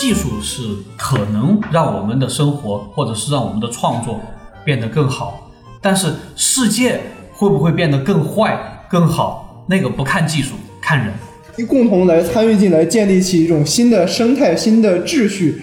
[0.00, 0.62] 技术是
[0.96, 4.18] 可能让我们的生活或者是让我们的创作
[4.64, 5.50] 变得更好，
[5.82, 6.98] 但是世界
[7.34, 8.58] 会不会变得更坏、
[8.88, 11.12] 更好，那个不看技术，看人。
[11.68, 15.60] 共同来参与进来，建立起一种新的生态、新的秩序，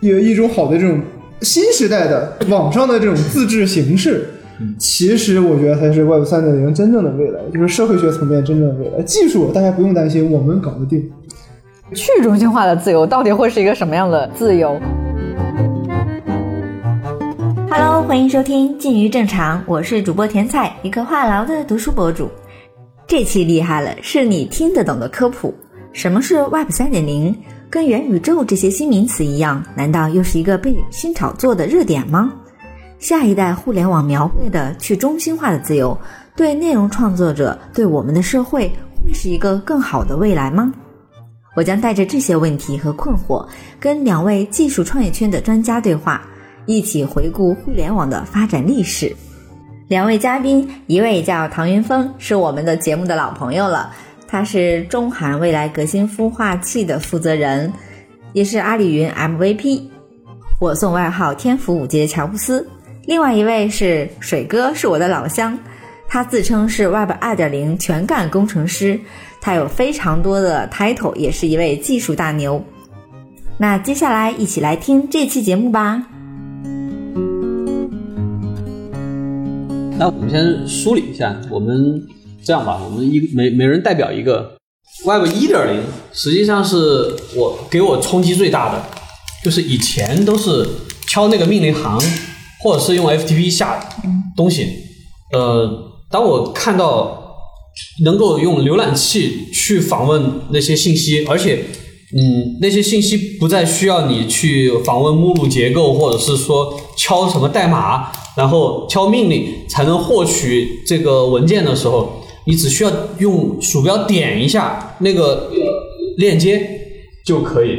[0.00, 0.98] 有一种好的这种
[1.42, 4.30] 新时代的网上的这种自治形式。
[4.78, 9.02] 其实我觉得才是 Web 三点零真正的未来，就是社会学层面真正的未来。
[9.02, 11.10] 技术大家不用担心，我们搞得定。
[11.94, 14.80] 去中心化的自由到底会是一个什么样的自由
[17.70, 22.28] ？Hello，欢迎收听《近于正常》，我是主播甜菜，一个话痨的读书博主。
[23.06, 25.54] 这期厉害了，是你听得懂的科普。
[25.92, 27.32] 什么是 Web 三点零？
[27.70, 32.32] 跟元宇宙这些新名词一样，难道又是一个被新炒作的热点吗？
[32.98, 35.96] 下一代互联网描绘的去中心化的自由，
[36.34, 38.72] 对内容创作者，对我们的社会，
[39.04, 40.72] 会是一个更好的未来吗？
[41.56, 43.44] 我将带着这些问题和困惑，
[43.80, 46.22] 跟两位技术创业圈的专家对话，
[46.66, 49.16] 一起回顾互联网的发展历史。
[49.88, 53.90] 两位嘉宾，一位叫唐云峰，是我们的节目的老朋友了，
[54.28, 57.72] 他是中韩未来革新孵化器的负责人，
[58.34, 59.82] 也是阿里云 MVP，
[60.60, 62.68] 我送外号天府五阶乔布斯。
[63.06, 65.56] 另外一位是水哥，是我的老乡，
[66.08, 68.98] 他自称是 Web 二点零全干工程师，
[69.40, 72.64] 他有非常多的 title，也是一位技术大牛。
[73.58, 76.02] 那接下来一起来听这期节目吧。
[79.98, 82.02] 那我们先梳理一下，我们
[82.44, 84.56] 这样吧，我们一每每人代表一个
[85.04, 85.82] Web 一点零，
[86.12, 86.76] 实际上是
[87.36, 88.82] 我给我冲击最大的，
[89.44, 90.66] 就是以前都是
[91.08, 92.00] 敲那个命令行。
[92.58, 93.78] 或者是用 FTP 下
[94.34, 94.66] 东西，
[95.30, 95.70] 呃，
[96.10, 97.36] 当我看到
[98.04, 101.64] 能够用浏览器去访问那些信息，而且，
[102.16, 115.50] 嗯，那些信息不再需要你去访问目录结构，或者是说敲什么代码，然后敲命令才能获取这个文件的时候，你只需要用鼠标点一下那个
[116.18, 116.80] 链接
[117.24, 117.78] 就可以。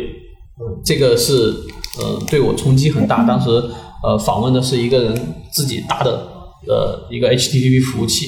[0.84, 1.34] 这个是
[2.00, 3.50] 呃对我冲击很大，当时。
[4.04, 6.37] 呃，访问的是一个人自己搭的
[6.68, 8.28] 呃一个 HTTP 服务器，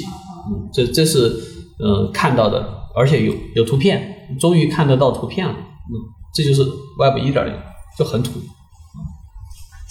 [0.50, 1.34] 嗯，这这是
[1.80, 2.64] 呃看到的，
[2.96, 5.94] 而且有有图片，终于看得到图片了，嗯，
[6.34, 6.62] 这就是
[7.00, 7.54] Web 一点零，
[7.98, 8.40] 就很土，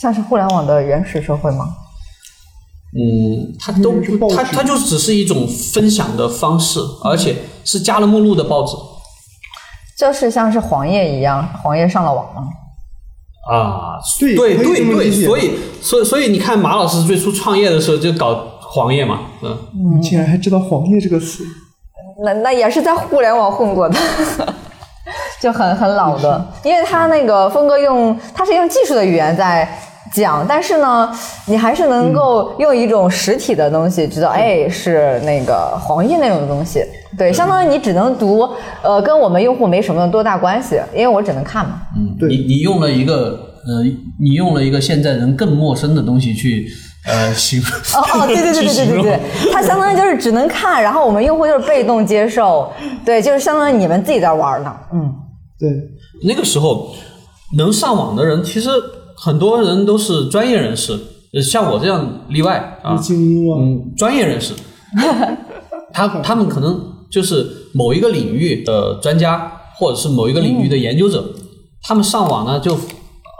[0.00, 1.75] 像是互联网的原始社会吗？
[2.97, 4.00] 嗯，它都
[4.34, 8.75] 它它就只是一种分享的方式，而且是加了目录的报纸，
[9.99, 12.49] 就是像是黄页一样，黄页上了网吗？
[13.48, 19.56] 啊，对对对对，所以所以所以你看，马老师最初创业的时候就搞黄页嘛，嗯，
[19.97, 21.44] 你竟然还知道黄页这个词？
[22.25, 23.98] 那那也是在互联网混过的，
[25.41, 29.66] 就很很老的，因为他那个峰哥用他是用技术的语言在
[30.12, 31.10] 讲，但是呢，
[31.46, 36.84] 你还是能够用一种实体的东西知道，哎，是那个黄页那种东西，
[37.16, 38.48] 对，相当于你只能读，
[38.82, 43.44] 呃，跟我们用户没什么多大关系，因为我只能看嘛，嗯，你你用了一个。
[43.66, 43.82] 呃，
[44.19, 46.66] 你用了一个现在人更陌生的东西去，
[47.04, 49.20] 呃，形哦哦，对对对对对对 对，
[49.52, 52.72] 它相当于就是只能看，然后我们用户就是被动接受，
[53.04, 55.12] 对，就是相当于你们自己在玩呢，嗯，
[55.58, 55.69] 对。
[56.26, 56.94] 那个时候
[57.58, 58.70] 能上网的人，其实
[59.21, 60.99] 很多人都是专业人士，
[61.43, 62.97] 像我这样例外啊，
[63.59, 64.55] 嗯，专业人士，
[65.93, 66.81] 他 他们可能
[67.11, 71.25] 就是某一个领域的专家，或者是某一个领域的研究者，
[71.83, 72.79] 他们上网呢就。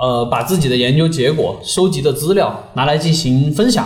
[0.01, 3.85] 呃，把自己的研究结果、收集的资料拿来进行分享，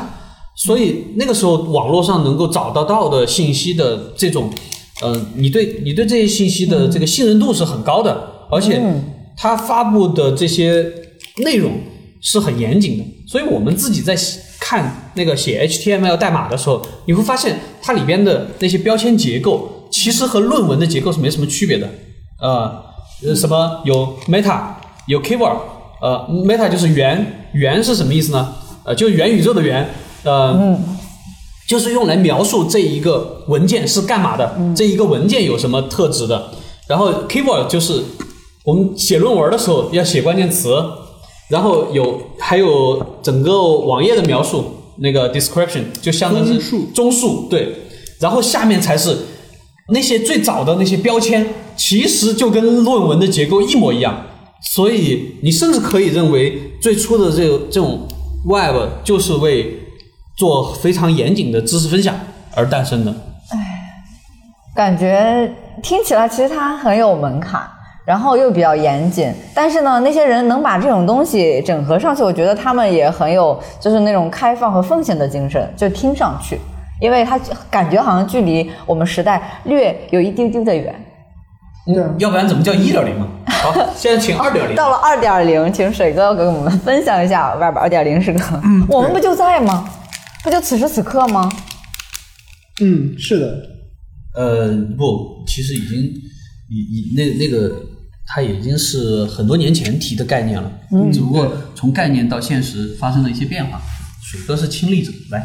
[0.55, 4.51] 所以那个时候网络上能够找得到的信息的这种，
[5.01, 8.79] 呃，你对你对这些信息的这个信任度是很高的，而且
[9.39, 10.85] 他发布的这些
[11.39, 11.73] 内容
[12.21, 14.17] 是很严谨的，所以我们自己在
[14.61, 21.89] 看那个写 HTML 代码的时候，你会发现它里边的那些标签结构其实和论文的结构是没什么区别的，
[22.41, 24.61] 呃，什么有 meta，
[25.07, 25.59] 有 keyword。
[26.01, 28.53] 呃，meta 就是元，元是什么意思呢？
[28.85, 29.89] 呃，就是元宇宙的元，
[30.25, 30.77] 呃，
[31.69, 36.51] 就是用来描述这一个文件是干嘛的，这一个文件有什么特质的。
[36.89, 38.03] 然后 keyword 就是
[38.65, 40.75] 我们写论文的时候要写关键词，
[41.53, 44.65] 然后有还有整个网页的描述，
[44.97, 46.59] 那个 description 就相当于
[46.95, 47.77] 中述，对。
[48.19, 49.15] 然后下面才是
[49.89, 51.47] 那些最早的那些标签，
[51.77, 54.25] 其实就跟论文的结构一模一样。
[54.63, 58.09] 所以，你甚至可以认为，最初的这个这种
[58.49, 59.79] Web 就是为
[60.39, 62.19] 做非常严谨的知识分享
[62.55, 63.11] 而诞生的。
[63.51, 63.59] 哎，
[64.75, 67.69] 感觉听起来其实它很有门槛。
[68.05, 69.33] 然后又比较严谨。
[69.55, 76.59] 但是呢，那些人能把这种东西整合上去，我觉得他们也很有就是那种开放和奉献的精神，就听上去，
[77.01, 77.39] 因为他
[77.71, 80.95] 感觉好像距离我们时代略有一丢丢的远。
[81.85, 83.27] 对啊要不然怎么叫一点零嘛？
[83.47, 84.77] 好，现在请二点零。
[84.77, 88.41] 到了二点零，请水哥给我们分享一下外边二点零是个，
[88.89, 89.89] 我们不就在吗？
[90.45, 91.51] 不就此时此刻吗？
[92.81, 93.57] 嗯，是的，
[94.37, 95.99] 呃，不，其实已经，
[96.71, 97.75] 已已那那个，
[98.27, 103.81] 它已经是很多年前提的概念了，嗯，只不过从概念到现实发生了一些变化。
[104.23, 105.45] 水哥是亲历者，来，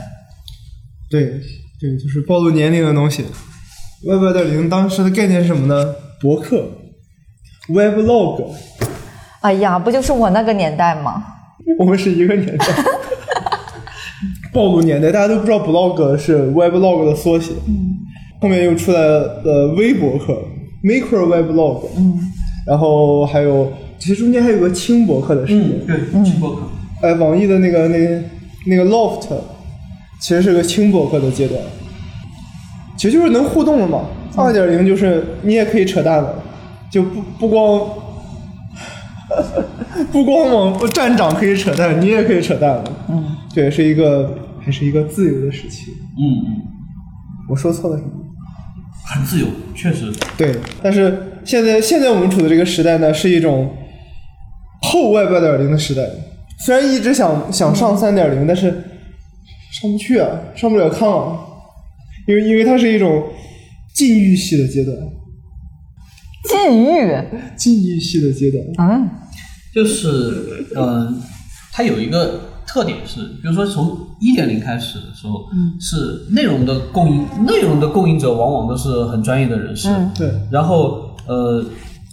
[1.10, 1.42] 对
[1.80, 3.26] 对，就是暴露年龄的东西。
[4.06, 5.94] Web 二点零当时的概念是什么呢？
[6.22, 6.70] 博客
[7.68, 8.54] ，Weblog，
[9.42, 11.26] 哎呀，不就是我那个年代吗？
[11.80, 12.66] 我们是一个年代。
[14.54, 17.52] 暴露年代，大家都不知道 blog 是 weblog 的缩写。
[17.68, 17.98] 嗯，
[18.40, 20.34] 后面又出来了呃微博客
[20.84, 21.90] micro weblog。
[21.98, 22.20] 嗯，
[22.68, 25.86] 然后还有其实中间还有个轻博客的时间。
[25.88, 26.62] 对，轻博客，
[27.02, 28.22] 哎，网易的那个那个
[28.66, 29.28] 那个 loft，
[30.20, 31.60] 其实是个轻博客的阶段，
[32.98, 34.02] 其实就是能互动了嘛。
[34.36, 36.44] 二点零就是你也可以扯淡了，
[36.92, 37.90] 就不不光
[40.12, 42.84] 不光往站长可以扯淡，你也可以扯淡了。
[43.10, 45.92] 嗯，对，是一个还是一个自由的时期。
[46.20, 46.62] 嗯嗯，
[47.50, 48.12] 我说错了什么？
[49.06, 53.72] 很自由，确实，对，但是现在现在我们处的这个时代呢，是一种
[54.82, 56.04] 后 Web 二点零的时代。
[56.60, 58.70] 虽然一直想想上三点零，但是
[59.72, 61.40] 上不去啊，上不了炕啊，
[62.28, 63.24] 因为因为它是一种
[63.94, 64.98] 禁欲系的阶段，
[66.50, 67.24] 禁欲，
[67.56, 68.90] 禁欲系的阶段。
[68.90, 69.10] 啊，
[69.74, 71.22] 就是嗯、
[71.72, 80.12] 它有一个特点是，比如说从一点零开始的时候，嗯，是内容的供应，内容的供应者往往都是很专业的人士，嗯。
[80.18, 81.64] 对，然后呃，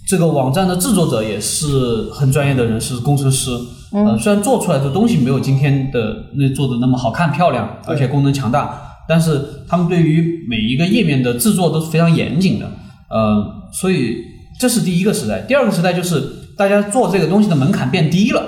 [0.07, 3.51] 这个网站的制作者也是很专业的人是，工程师。
[3.91, 8.77] 呃，虽然做出来的东西没有今天的那做的那么好看漂亮，而且功能强大，
[9.07, 12.69] 但是他们对于每一个页面的制作都是非常严谨的。
[13.09, 14.17] 呃，所以
[14.59, 15.41] 这是第一个时代。
[15.47, 16.21] 第二个时代就是
[16.57, 18.43] 大家做这个东西的门槛变低了，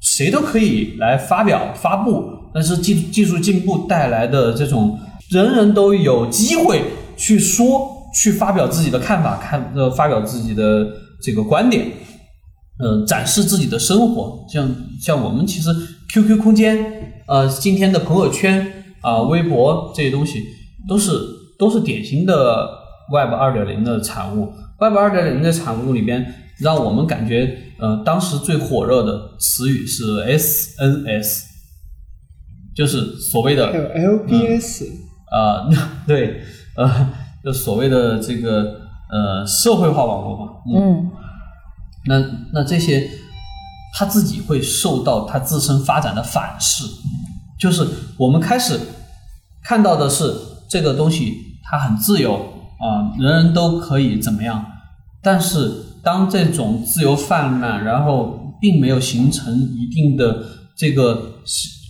[0.00, 2.24] 谁都可以来发表发布，
[2.54, 4.96] 但是技技术进步带来的这种
[5.30, 6.82] 人人都有机会
[7.16, 10.86] 去说、去发表自己的看法、看呃发表自己的
[11.22, 11.86] 这个观点，
[12.78, 14.44] 呃，展示自己的生活。
[14.52, 15.68] 像像我们其实
[16.12, 20.42] QQ 空间、呃今天的朋友圈啊、微博这些东西，
[20.88, 21.12] 都是
[21.58, 22.68] 都是典型的
[23.12, 24.52] Web 二点零的产物。
[24.80, 31.42] Web 二点零的产物里边，让我们感觉呃当时最火热的词语是 SNS，
[32.74, 34.84] 就是所谓的 LBS，、
[35.30, 35.68] 啊、
[36.06, 36.42] 对，
[36.76, 37.08] 呃，
[37.46, 41.10] 就所谓的这个呃社会化网络嘛，嗯，
[42.06, 43.08] 那那这些
[43.94, 46.84] 他自己会受到他自身发展的反噬，
[47.56, 48.76] 就是我们开始
[49.62, 50.34] 看到的是
[50.68, 54.66] 这个东西它很自由啊、人人都可以怎么样，
[55.22, 55.72] 但是
[56.02, 60.42] 当这种自由泛滥，然后并没有形成一定的
[60.76, 61.36] 这个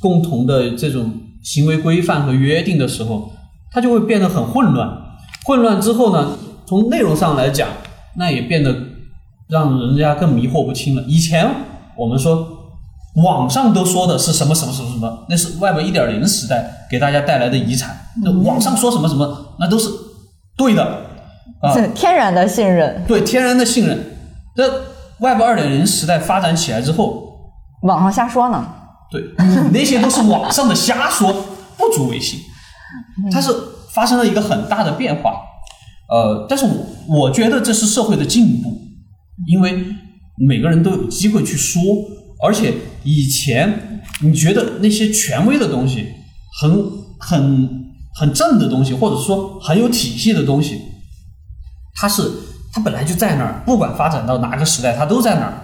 [0.02, 1.10] 共同的这种
[1.42, 3.32] 行为规范和约定的时候，
[3.70, 5.05] 它就会变得很混乱。
[5.46, 7.68] 混乱之后呢，从内容上来讲，
[8.16, 8.74] 那也变得
[9.48, 11.02] 让人家更迷惑不清了。
[11.02, 11.48] 以前
[11.96, 12.48] 我们说
[13.22, 17.96] 网上都说的是什么什么什么什么，那是 Web 一点零时代给大家带来的遗产。
[18.24, 19.88] 那网上说什么什么，那都是
[20.56, 20.82] 对的
[21.62, 24.16] 啊，是天然的信任，对天然的信任。
[24.56, 24.68] 这
[25.18, 28.66] Web 二点零时代发展起来之后，网上瞎说呢。
[29.08, 31.32] 对你那些都是网上的瞎说，
[31.78, 32.40] 不足为信。
[33.30, 33.54] 它是
[33.96, 35.40] 发生了一个很大的变化，
[36.10, 38.78] 呃，但是我我觉得这是社会的进步，
[39.48, 39.86] 因为
[40.46, 41.80] 每个人都有机会去说，
[42.44, 42.74] 而且
[43.04, 46.08] 以前你觉得那些权威的东西，
[46.60, 46.84] 很
[47.18, 47.70] 很
[48.16, 50.78] 很正的东西，或者说很有体系的东西，
[51.94, 52.22] 它是
[52.74, 55.54] 它本来就在那儿，不管发展到哪个时代，它都在那儿。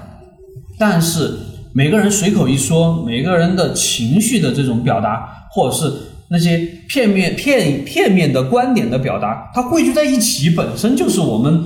[0.78, 1.38] 但是
[1.74, 5.92] 每个人随口一说，每个人的情绪的这种表达，或者是
[6.32, 6.56] 那些
[6.88, 11.62] 片面、片片面的观点的表达，它汇聚在一起，本身就是我们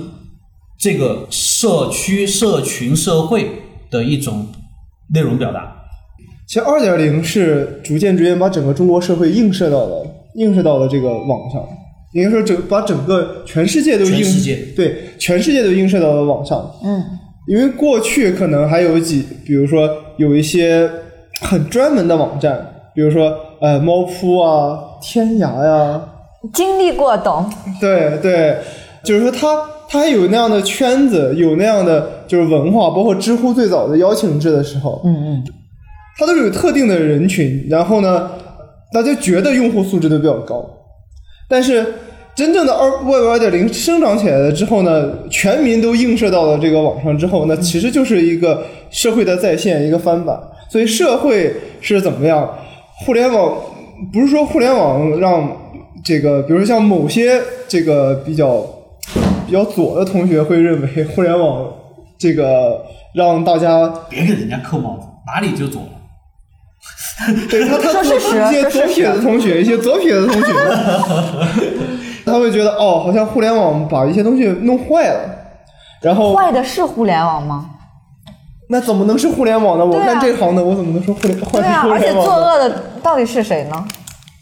[0.77, 3.49] 这个社区、社群、社会
[3.89, 4.45] 的一种
[5.13, 5.73] 内容表达。
[6.45, 10.05] 其实二点零是逐渐逐渐把整个中国社会映射到了
[10.35, 11.65] 映射到了这个网上，
[12.13, 16.69] 应该说整把整个全世界都映全世界对全世界都映射到了网上。
[16.83, 17.03] 嗯，
[17.47, 20.89] 因为过去可能还有几，比如说有一些
[21.41, 26.01] 很专门的网站，比如说呃猫扑啊、天涯呀、
[26.53, 27.49] 经历过懂，
[27.81, 28.57] 对对，
[29.03, 29.55] 就是说他
[29.89, 35.43] 他还有那样的圈子，有那样的就是文化，包括知乎最早的邀请制的时候，嗯嗯，
[36.17, 38.29] 它都是有特定的人群，然后呢，
[38.93, 40.63] 大家觉得用户素质都比较高，
[41.49, 41.85] 但是
[42.35, 50.39] 真正的二 Web 二点零生长起来了之后呢，全民都映射到了这个网上之后，那其实就是一个社会的再现，一个翻版。
[50.69, 52.47] 所以社会是怎么样？
[53.05, 53.57] 互联网
[54.11, 55.49] 不是说互联网让
[56.03, 58.65] 这个，比如说像某些这个比较
[59.45, 61.67] 比较左的同学会认为互联网
[62.17, 65.89] 这个让大家别给人家扣帽子，哪里就左了。
[67.49, 70.53] 对他，他说事实一些左撇子同学，一些左撇子同学，
[72.25, 75.29] 他会觉得哦，好像互联网把一些东西弄坏了，
[76.01, 77.71] 然后坏的是互联网吗？
[78.69, 79.85] 那怎么能是互联网呢？
[79.85, 82.11] 我干这行的，我怎么能说互联网对啊，而且？
[82.11, 83.85] 作恶的到底是谁呢？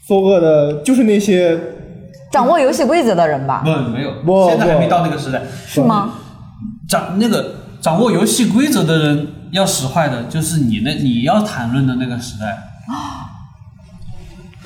[0.06, 1.58] 作恶的就是那些
[2.30, 3.62] 掌握游戏规则的人吧？
[3.64, 5.42] 不，没有，现在还没到那个时代。
[5.66, 6.14] 是吗？
[6.88, 12.58] 掌那个掌握游戏规则的人要使坏的，就是你那你要谈论的那个时代。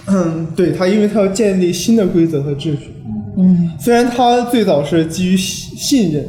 [0.06, 2.96] 嗯，对他，因为他要建立新的规则和秩序。
[3.36, 6.26] 嗯，虽然他最早是基于信信任，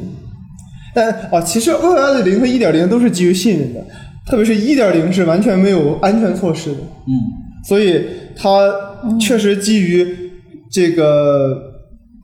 [0.94, 3.80] 但啊，其实二点零和一点零都是基于信任的，
[4.30, 6.80] 特别是一点零是完全没有安全措施的。
[7.08, 7.14] 嗯，
[7.64, 8.04] 所以
[8.36, 8.74] 它
[9.20, 10.06] 确实基于
[10.72, 11.58] 这个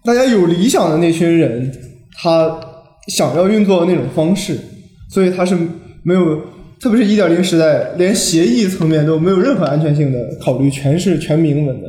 [0.04, 1.72] 大家有理想的那群人，
[2.22, 2.60] 他
[3.08, 4.58] 想要运作的那种方式，
[5.10, 5.56] 所以它是
[6.04, 6.42] 没有，
[6.80, 11.88] 特别是一点零时代，连协议层面都没有任何安全性的考虑，全是全明文的。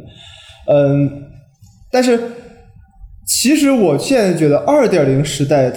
[0.73, 1.11] 嗯，
[1.90, 2.18] 但是
[3.26, 5.73] 其实我现在觉得二点零时代，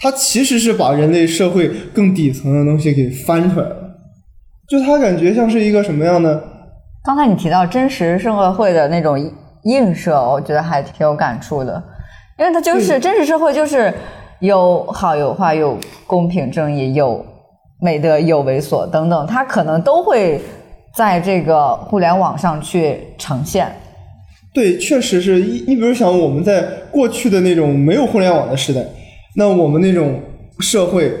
[0.00, 3.76] 它它其实是把人类社会更底层的东西给翻出来了。
[4.68, 6.40] 就它感觉像是一个什么样呢？
[7.02, 9.18] 刚才你提到真实社会的那种
[9.64, 11.82] 映射，我觉得还挺有感触的，
[12.38, 13.92] 因为它就是真实社会，就是
[14.40, 17.24] 有好有坏，有公平正义，有
[17.80, 20.40] 美德，有猥琐等等，它可能都会
[20.94, 23.70] 在这个互联网上去呈现。
[24.52, 28.80] 对，确实是你你比如想我们在过去的那种没有互联网的时代，
[29.36, 30.20] 那我们那种
[30.60, 31.12] 社会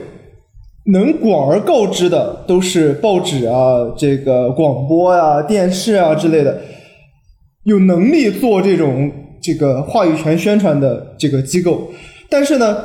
[0.92, 6.60] 能广而告之的都是报纸啊、这个广播啊、电视啊之类的，
[7.64, 9.10] 有能力做这种
[9.42, 11.88] 这个话语权宣传的这个机构，
[12.30, 12.76] 但是呢，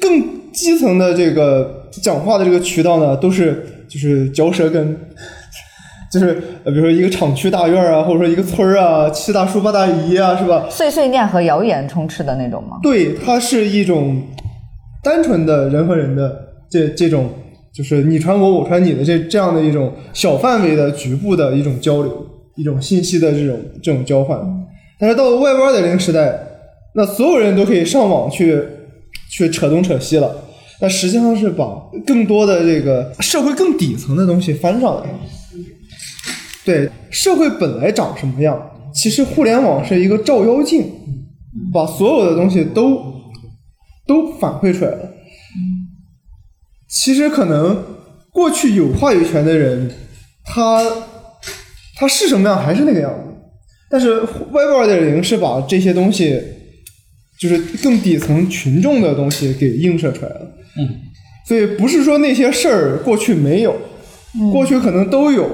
[0.00, 4.96] 更基层的这个讲话的这个渠道呢，都是就是嚼舌根。
[6.10, 10.64] 就是呃，比如说一个厂区大院啊，或者说一个村儿啊，七大叔八大姨啊，是吧？
[10.70, 12.78] 碎碎念和谣言充斥的那种吗？
[12.82, 14.22] 对，它是一种
[15.02, 17.30] 单纯的人和人的这这种，
[17.72, 22.26] 就是你传我，我传你的这这样的一种小范围的局部的一种交流，
[22.56, 24.38] 一种信息的这种这种交换。
[24.98, 26.38] 但是到了 Web 二点零时代，
[26.94, 28.60] 那所有人都可以上网去
[29.30, 30.44] 去扯东扯西了。
[30.80, 31.66] 那实际上是把
[32.06, 35.02] 更多的这个社会更底层的东西翻上来。
[36.64, 40.84] 对，社会本来长什么样，其实互联网是一个照妖镜，
[41.72, 43.00] 把所有的东西都
[44.08, 45.12] 都反馈出来了。
[46.88, 47.84] 其实可能
[48.32, 49.90] 过去有话语权的人，
[50.42, 50.82] 他
[51.96, 53.34] 他是什么样还是那个样子，
[53.90, 56.40] 但是 Web 二点零是把这些东西，
[57.38, 60.40] 就是更底层群众的东西给映射出来了。
[60.78, 60.88] 嗯，
[61.46, 63.76] 所以不是说那些事儿过去没有，
[64.52, 65.50] 过去可能都有，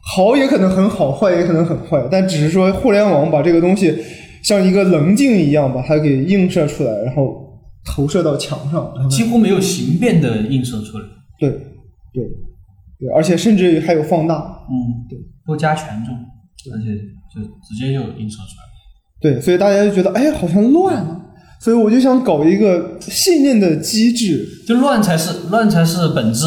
[0.00, 3.96] 好也可能很好，坏也可能很坏，但只是说互联网把这个东西
[4.42, 7.43] 像一个棱镜一样把它给映射出来，然后
[7.84, 9.08] 投射到墙上。
[9.08, 11.04] 几乎没有形变的映射出来。
[11.38, 11.50] 对
[12.12, 12.24] 对
[12.98, 14.64] 对，而且甚至还有放大。
[14.70, 16.14] 嗯，对，多加权重，
[16.72, 16.94] 而且
[17.34, 18.64] 就直接就映射出来。
[19.20, 21.20] 对，所以大家就觉得哎，好像乱了。
[21.60, 24.46] 所以我就想搞一个信念的机制。
[24.66, 26.46] 就乱才是乱才是本质，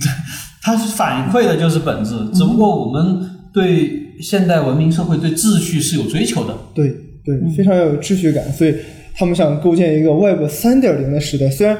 [0.62, 2.14] 它反馈的就是本质。
[2.32, 6.56] 只不过我们对现代文明社会对秩序是有追求的。
[6.74, 6.88] 对
[7.24, 8.74] 对，非常要有秩序感，所以
[9.18, 11.48] 他们想构建一个 Web 三点零的时代。
[11.48, 11.76] 虽然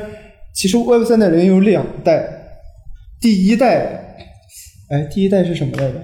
[0.55, 2.27] 其实 Web 三点零有两代，
[3.21, 4.17] 第一代，
[4.89, 5.95] 哎，第一代是什么来着？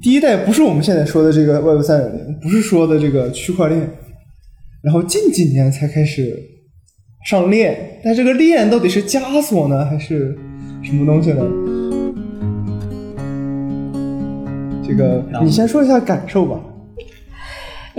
[0.00, 3.80] 第一代不是我们现在说的这个 Web 三点零，不是说的这个区块链，
[4.82, 6.36] 然后近几年才开始
[7.26, 10.38] 上链，但这个链到底是枷锁呢，还是
[10.84, 11.42] 什么东西呢？
[14.86, 16.60] 这个你先说一下感受吧。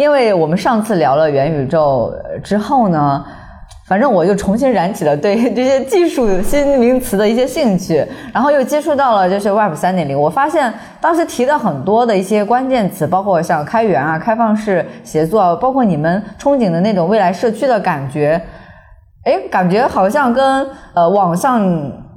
[0.02, 2.12] 因为我们上次聊了元宇宙
[2.44, 3.24] 之后呢，
[3.86, 8.04] 反正我又重新燃起了对这些技术新名词的一些兴趣，
[8.34, 10.20] 然后又接触到了就是 Web 三点零。
[10.20, 18.42] 我发现当时提的很多的一些关键词，包括像开源啊、开放式协作啊，包括你们憧憬的那种未来社区的感觉，
[19.26, 21.62] 哎，感觉好像跟呃网上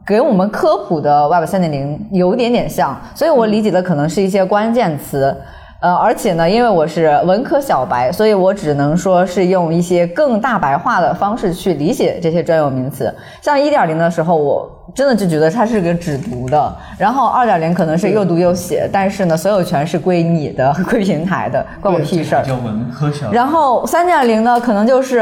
[0.07, 5.37] 给我们科普的 Web 三点零有点点像，所以我理解的可能是一些关键词。
[5.85, 13.15] 呃，而且呢，因为我是文科小白，所以我只能说是用一些更大白话的方式去理解这些专有名词。
[13.43, 22.43] 像一点零的时候，我真的就觉得它是个只读的，然后二点零可能是又读又写，但是呢，所有权是归你的， 归平台的，关我屁事儿。
[22.43, 23.31] 叫文科小。
[23.31, 25.19] 然后三点零呢，可能就是，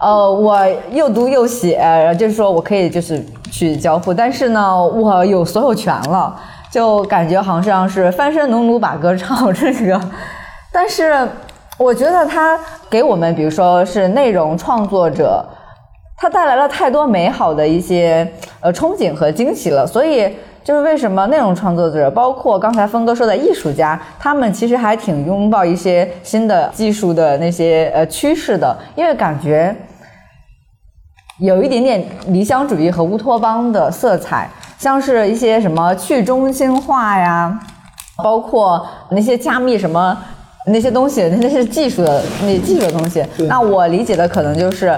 [0.00, 0.58] 呃，我
[0.90, 1.78] 又读又写，
[2.18, 6.34] 就是说我可以就是去交付，但是呢，我有所有权了。
[6.70, 10.00] 就感觉好像是翻身农奴把歌唱这个，
[10.72, 11.26] 但是
[11.78, 12.58] 我觉得它
[12.90, 15.44] 给我们，比如说是内容创作者，
[16.16, 19.86] 它带来了太多美好的一些呃憧憬和惊喜了。
[19.86, 20.30] 所以
[20.62, 29.74] 就是为什么内容创作者，包括刚才峰哥说的艺术家，他们其实还挺拥抱一些新的技术的那些呃趋势的，因为感觉
[31.40, 34.50] 有一点点理想主义和乌托邦的色彩。
[34.78, 37.58] 像是一些什么去中心化呀，
[38.22, 40.16] 包括那些加密什么
[40.66, 43.24] 那些东西，那些技术的那技术的东西。
[43.48, 44.96] 那我理解的可能就是，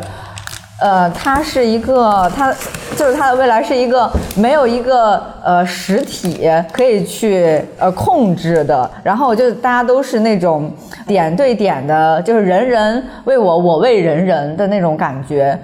[0.83, 2.53] 呃，它是一个，它
[2.95, 10.71] 就是它的未来是一个没有一个呃实体可以去呃控制的，然后就大家都是那种
[11.07, 15.59] 点对点的，就是人人为我，我为人人的那种感觉。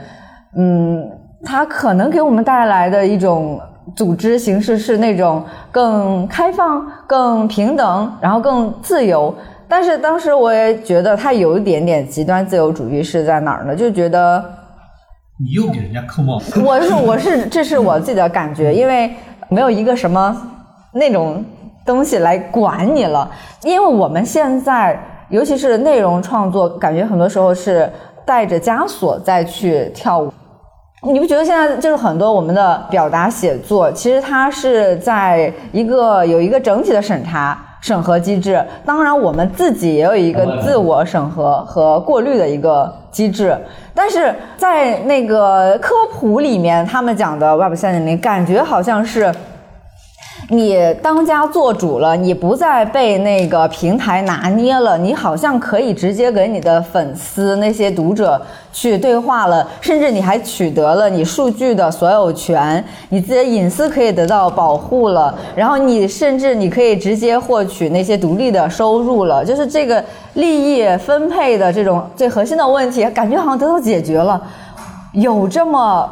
[0.56, 1.06] 嗯，
[1.44, 3.60] 它可能给我们带来的一种。
[3.94, 9.34] 组织形式是那种更开放、更平等，然后更自由。
[9.68, 13.74] 但是当时我也觉得他有一点点极端自由主义是在哪儿呢？
[13.74, 14.44] 就觉得
[15.38, 16.60] 你又给人家扣帽子。
[16.62, 19.14] 我是我是这是我自己的感觉，因为
[19.48, 20.36] 没有一个什么
[20.92, 21.44] 那种
[21.84, 23.30] 东西来管你了。
[23.62, 27.90] 因为我们现在尤其是内容创作，感觉很多时候是
[28.24, 30.32] 带着枷锁再去跳舞。
[31.02, 43.56] 你不觉得现在就是很多我们的表达写作，其实它是在一个有一个整体的审查审核机制，当然我们自己也有一个自我审核和过滤的一个机制，
[43.94, 49.32] 但是在那个科普里面，他们讲的 Web 三点零，感觉好像是。
[50.48, 58.40] 你当家做主了，你不再被那个平台拿捏了，你好像可以直接跟你的粉丝那些读者
[58.72, 70.02] 去对话了，甚至你还取得了你数据的所有权，你自己的隐私可以得到保护了，然后你甚至你可以直接获取那些独立的收入了，就是这个
[70.34, 74.40] 利益分配的这种最核心的问题，感觉好像得到解决了，
[75.12, 76.08] 有这么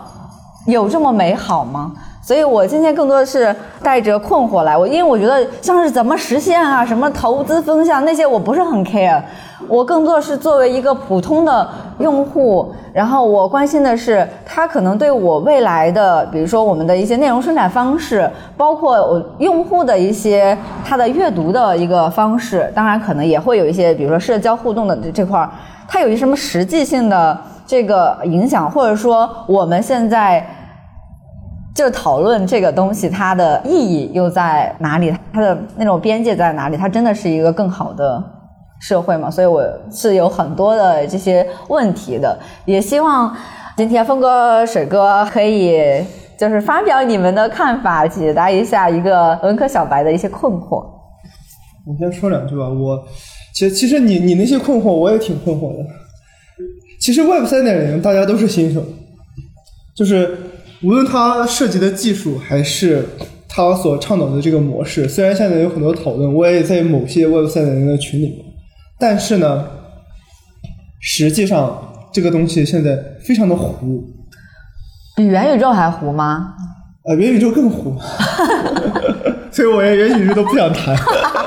[0.66, 1.92] 有这么美好吗？
[2.24, 9.20] 所以我今天更多的是带着困惑来，我因为我觉得像是怎么实现啊，什么投资风向那些我不是很 care，
[9.68, 25.50] 我更多是作为一个普通的用户，然后我关心的是它可能对我未来的，比如说我们的一些内容生产方式，包括我用户的一些他的阅读的一个方式，当然可能也会有一些，比如说社交互动的这这块儿，
[25.86, 30.42] 它有一什么实际性的这个影响，或者说我们现在。
[31.74, 35.12] 就讨论这个东西，它的意义又在哪里？
[35.32, 36.76] 它的那种边界在哪里？
[36.76, 38.22] 它真的是一个更好的
[38.80, 39.28] 社会吗？
[39.28, 39.60] 所以我
[39.90, 43.36] 是有很多的这些问题的，也希望
[43.76, 46.00] 今天峰哥、水哥可以
[46.38, 50.86] 就是发表你们的看法，解答一下一个文科小白的一些困惑。
[51.86, 53.02] 我先说两句吧，我
[53.52, 55.84] 其实其实你你那些困惑我也挺困惑的。
[57.00, 58.80] 其实 Web 三点零大家都是新手，
[59.96, 60.38] 就是。
[60.84, 63.02] 无论它涉及的技术，还是
[63.48, 68.44] 它所倡导的这个模式，虽然现在有很多讨论，我也在某些 Web 三点零的群里面，
[68.98, 69.64] 但是呢，
[71.00, 74.04] 实际上这个东西现在非常的糊，
[75.16, 76.52] 比元宇宙还糊吗？
[77.04, 77.96] 呃，元宇宙更糊，
[79.50, 80.94] 所以我连元宇宙都不想谈。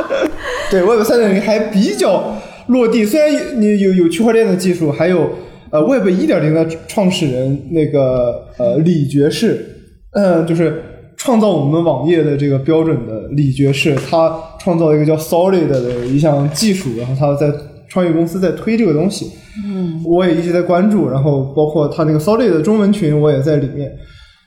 [0.71, 5.30] 对，Web 三点零还比较落地，虽然你有有区块链的技术，还有。
[5.69, 9.65] 呃，Web 一点零的创始人那个呃李爵士，
[10.12, 10.82] 嗯，就是
[11.17, 17.53] 创造我们网页的这个标准的李爵士，他创造一个叫 Solid 的一项技术，然后他在
[17.89, 19.32] 创业公司在推这个东西，
[19.65, 23.91] 嗯，我也一直在关注，然后包括他那个 Solid 的中文群我也在里面，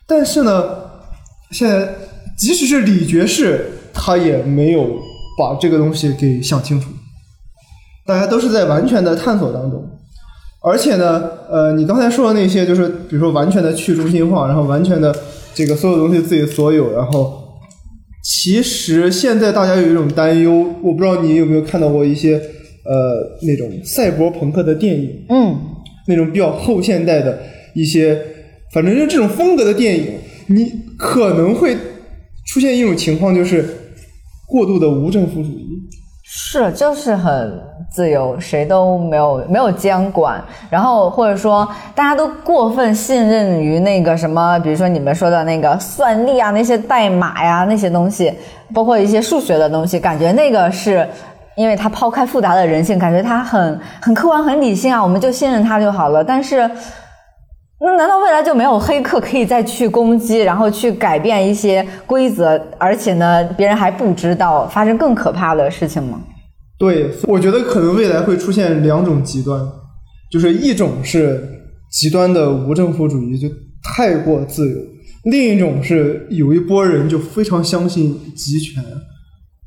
[0.07, 0.65] 但是呢，
[1.51, 1.89] 现在
[2.39, 4.87] 即使是李爵士，他也没有
[5.39, 6.91] 把这个东西给想清楚，
[8.07, 9.85] 大家都是在完全的探索当中。
[10.63, 15.15] 而且呢，呃，你刚才说的那些，就是比如说完全的去中心化，然后完全的
[15.55, 17.43] 这个所有东西自己所有，然后
[18.23, 22.35] 其实现在大家有一种担忧，我不知道你有没有看到过一些
[22.85, 25.57] 呃那种赛博朋克的电影，嗯，
[26.07, 27.39] 那种比较后现代的
[27.75, 28.21] 一些
[28.75, 30.07] 反正就这种风格的电影，
[30.49, 31.75] 你可能会
[32.47, 33.65] 出现一种情况，就是
[34.47, 35.70] 过度的无政府主义。
[36.33, 40.41] 是，就是很自由，谁都没有没有监管，
[40.71, 48.33] 然后或者说大家都过分信任于那个什么，比如说你们说的那个算力啊，那些代码呀、那些东西，
[48.73, 51.05] 包括一些数学的东西，感觉那个是
[51.57, 56.23] 因为它抛开复杂的人性，感觉它很很客观、很理性啊，我们就信任它就好了。
[56.23, 56.71] 但是，
[57.83, 66.21] 那难道未来就没有黑客可以再去攻击，然后去改变一些规则，而且呢，别人还不知道，发生更可怕的事情吗？
[66.79, 69.61] 对，我觉得可能未来会出现两种极端，
[70.31, 71.43] 就是一种是
[71.91, 73.49] 极端的无政府主义，就
[73.83, 74.77] 太过自由；
[75.25, 78.85] 另一种是有一波人就非常相信集权，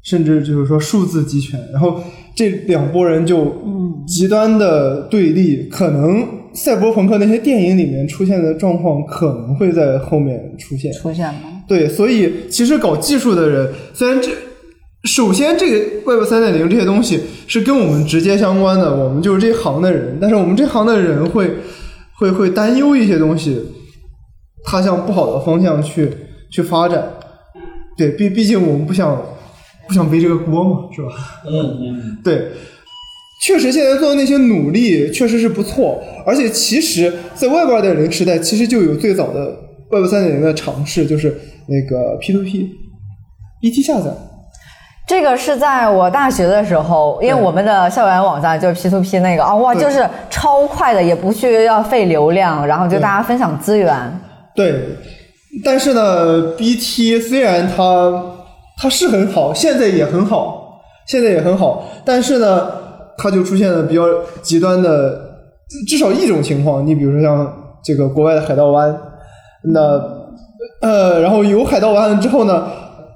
[0.04, 2.00] 甚至就是说数字集权，然后
[2.36, 3.56] 这两拨人就
[4.08, 10.92] 极端的对立，可能赛博朋克那些电影里面出现的状况可能会在后面出现。
[10.94, 11.64] 出现吗？
[11.68, 14.30] 对，所以其实搞技术的人，虽然这
[15.04, 21.56] 首先这个 Web 三点零这些东西是跟我们直接相关的，我们就是这行的人，但是我们这行的人会
[22.20, 23.62] 会会担忧一些东西，
[24.64, 26.10] 它向不好的方向去
[26.52, 27.04] 去发展。
[27.98, 29.22] 对，毕毕竟我们不想
[29.88, 31.10] 不想背这个锅嘛，是吧？
[31.46, 32.48] 嗯嗯，对，
[33.44, 39.54] 确实现在做的那些努力确实是不错，而且其实，在 Web 二点零时代，其实就有最早的
[39.92, 42.70] Web 三点零的尝试，就是那个 P to P、
[43.60, 44.10] BT 下载。
[45.06, 53.94] 这个是在我大学的时候，因为我们的校园网站就是 P to P 那个啊，哇，就是超快的，也不需要费流量，然后就大家分享资源。
[54.56, 54.74] 对，
[55.66, 58.24] 但是呢，BT 虽然它
[58.78, 62.72] 它是很好，现在也很好，现在也很好，但是呢，
[63.18, 64.06] 它就出现了比较
[64.42, 65.38] 极端的，
[65.88, 66.86] 至少一种情况。
[66.86, 67.52] 你比如说像
[67.84, 68.96] 这个国外的海盗湾，
[69.74, 69.80] 那
[70.82, 72.68] 呃，然后有海盗湾了之后呢，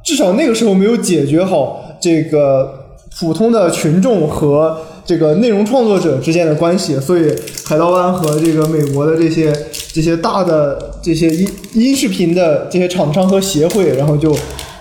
[0.03, 2.73] 至少那个时候没有解决好这个
[3.19, 7.33] 普通的群众和这个内容创作者之间的关系，所以
[7.65, 9.53] 海盗湾和这个美国的这些
[9.93, 14.35] 这些大的这些音音视频的这些厂商和协会，然后就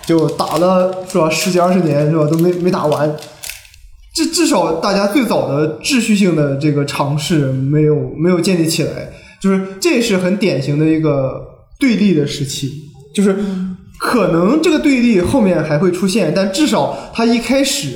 [0.04, 3.10] 就打了是吧十几二十年是吧都没没打完，
[4.16, 11.38] 至至少大家最早的秩序性的这个尝试没有没有建立起来，就是这是很典型的一个
[11.78, 12.66] 对立的时期，
[13.14, 13.36] 就是
[14.00, 17.90] 可能这个对立后面还会出现，但至少它一开始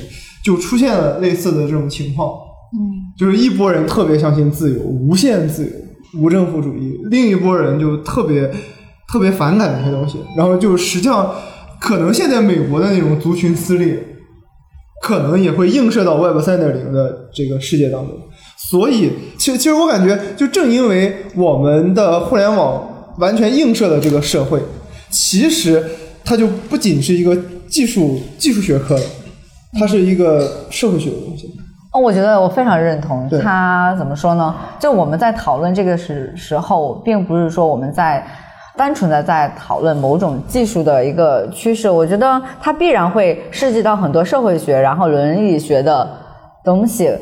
[0.45, 2.29] 就出现了类似的这种情况，
[2.77, 8.47] 嗯，就是一拨人特别相信自由，无限自由，无政府主义，另一拨人就特别
[9.11, 11.33] 特别反感这些东西，然后就实际上
[11.79, 14.09] 可能现在美国的那种族群撕裂。
[15.01, 18.15] 可能也会映射到 Web 三点零的这个世界当中。
[18.55, 24.61] 所以，其实其实我感觉，就正因为我们的互联网完全映射了这个社会，
[25.09, 25.83] 其实
[26.23, 27.35] 它就不仅是一个
[27.67, 29.01] 技术技术学科了，
[29.73, 31.49] 它是一个社会学的东西。
[31.91, 34.55] 哦，我觉得我非常认同对他怎么说呢？
[34.79, 38.25] 就我们在讨论这个时时候，并不是说我们在
[38.77, 46.07] 单纯的在讨论某种技术的一个趋势，我觉得它必然会涉及到很多社会学，然后伦理学的
[46.63, 47.13] 东西。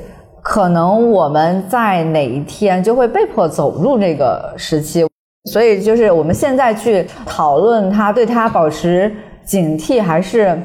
[0.41, 5.05] 可能我们在哪一天就会被迫走入这个时期，
[5.51, 10.57] 所以就是我们现在去讨论它，对它保持警惕，还是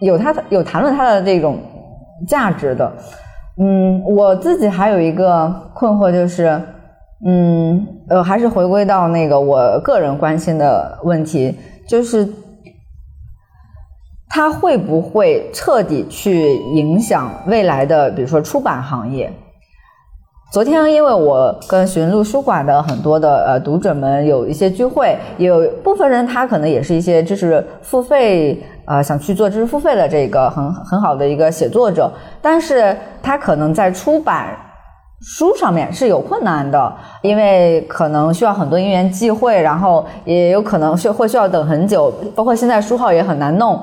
[0.00, 1.58] 有它有谈论它的这种
[2.28, 2.90] 价值的。
[3.60, 6.58] 嗯，我自己还有一个困惑就是，
[7.26, 11.56] 嗯，呃，还是回归到那个我个人关心的问题，
[11.88, 12.28] 就是
[14.28, 19.32] 它会不会彻底去影响未来的，比如说出版行业？
[20.52, 34.56] 昨天，因为我跟寻路书馆的很多的呃读者们有一些聚会，有部分人他可能也是一些知识付费呃想去做知识付费的这个很很好的一个写作者，但是他可能在出版
[35.20, 43.82] 书上面是有困难的，因为可能需要很多因缘际会，然后也有可能需会需要等很久，包括现在书号也很难弄。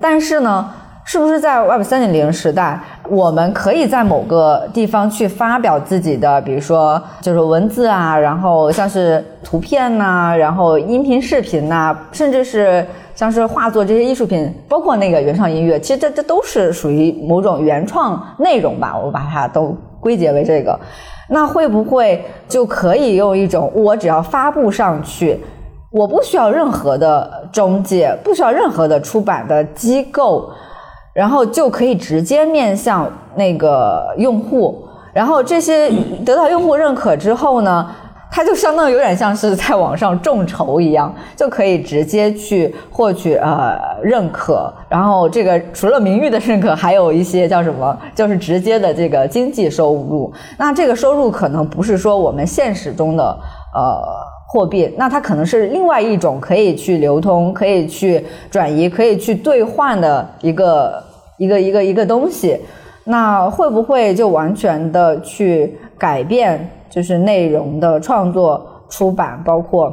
[0.00, 0.70] 但是呢，
[1.04, 20.78] 是不是在 Web 三点零时代，我们可以在某个地方去发表自己的，比如说就是文字啊，然后像是图片呐、然后音频、视频呐、甚至是像是画作这些艺术品，包括那个原创音乐，其实这这都是属于某种原创内容吧，我把它都归结为这个。
[21.28, 25.40] 那会不会就可以用一种我只要发布上去？
[25.90, 30.48] 我不需要任何的中介，不需要任何的出版的机构，
[31.12, 35.90] 然后就可以直接面向那个用户，然后这些
[36.24, 37.90] 得到用户认可之后呢，
[38.30, 50.30] 它就相当于有点像是在网上众筹一样，就可以直接去获取呃认可，然后这个除了名誉的认可，还有一些叫什么，就是直接的这个经济收入。
[50.58, 53.24] 那这个收入可能不是说我们现实中的
[53.74, 54.02] 呃
[54.46, 61.02] 货币，那它可能是另外一种可以去流通、可以去转移、可以去兑换的一个
[61.38, 62.60] 一个一个一个东西。
[63.04, 69.92] 那会不会就完全的去改变，就是内容的创作、出版，包括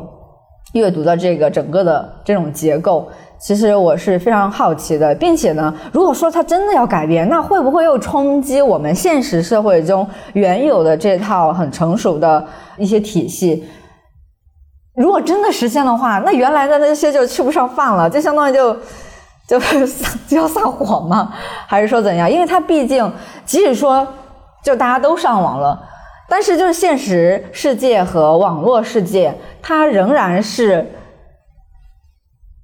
[0.71, 3.09] 阅读的这个整个的这种结构？
[3.37, 13.65] 其实我是非常好奇的，并且呢，如果说它真的要改变，那会不会又冲击我们现实社会中原有的这套很成熟的一些体系？
[14.95, 18.73] 如果真的实现的话，那原来的那些就吃不上饭了，就相当于就。
[19.45, 19.59] 就
[20.25, 21.33] 就要撒谎吗？
[21.67, 22.31] 还是说怎样？
[22.31, 23.11] 因为它毕竟，
[23.43, 24.07] 即使说
[24.63, 25.77] 就大家都上网了，
[26.35, 30.83] 但是就是现实世界和网络世界，它仍然是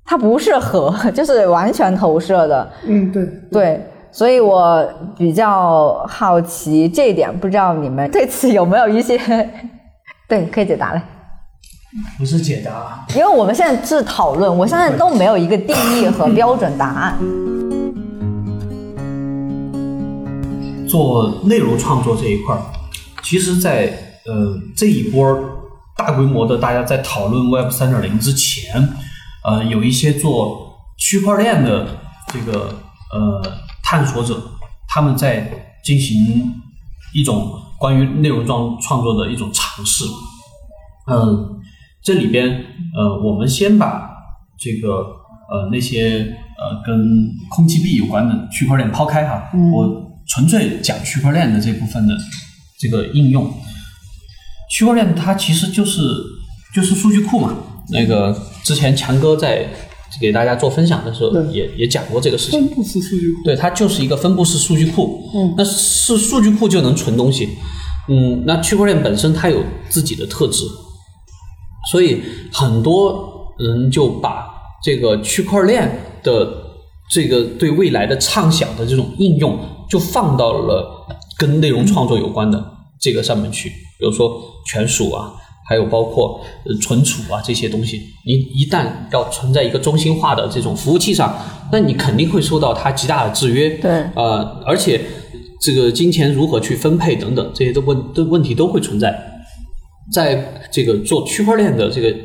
[0.03, 2.67] 它不是和， 就是完全投射的。
[2.87, 4.83] 嗯，对对，所以我
[5.15, 9.15] 比较好奇这一点，不知道你们对此有没有一些
[10.27, 11.01] 对可以解答嘞？
[12.17, 17.15] 不是解答，因为我们现在是讨论，我现在都没有一个定义和标准答案。
[20.87, 22.61] 做内容创作这一块儿，
[23.23, 23.85] 其实在，
[24.25, 25.37] 呃这一波
[25.97, 28.89] 大规模的大家在讨论 Web 三点零之前，
[29.43, 31.87] 呃有一些做区块链的
[32.27, 32.75] 这个
[33.11, 33.41] 呃
[33.83, 34.41] 探索者，
[34.87, 36.53] 他们在进行
[37.13, 40.05] 一种关于内容创创作的一种尝试，
[41.07, 41.55] 嗯。
[42.01, 42.49] 这里边，
[42.95, 44.09] 呃，我们先把
[44.57, 44.89] 这个
[45.51, 52.17] 呃那些呃跟空气币有关的区块链抛开哈，我纯粹讲区块链的这部分的
[52.79, 53.53] 这个应用。
[54.71, 55.99] 区块链它其实就是
[56.73, 57.55] 就是数据库嘛。
[57.89, 59.67] 那个之前强哥在
[60.21, 62.59] 给大家做分享的时候，也也讲过这个事情。
[62.59, 63.43] 分布式数据库。
[63.43, 65.29] 对，它就是一个分布式数据库。
[65.33, 65.53] 嗯。
[65.57, 67.49] 那是数据库就能存东西。
[68.07, 68.43] 嗯。
[68.45, 70.65] 那区块链本身它有自己的特质。
[71.91, 74.47] 所以很多人就把
[74.83, 75.89] 这个区块链
[76.21, 76.47] 的
[77.09, 79.57] 这个对未来的畅想的这种应用，
[79.89, 81.07] 就放到了
[81.39, 82.63] 跟内容创作有关的
[82.99, 83.69] 这个上面去。
[83.69, 85.33] 比如说权属啊，
[85.67, 86.39] 还有包括
[86.81, 91.35] 存储啊这些东西，你一旦要存在一个中心化的这种服务器上，
[91.71, 93.69] 那你肯定会受到它极大的制约。
[93.77, 95.01] 对，呃，而且
[95.61, 99.17] 这个金钱如何去分配等等这些的问的问题都会存在。
[100.11, 102.15] 在这个做区块链的这个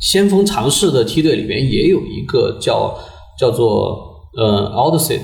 [0.00, 2.96] 先锋尝试的梯队里边，也有一个叫
[3.38, 3.98] 叫做
[4.36, 5.20] 呃 Odyssey，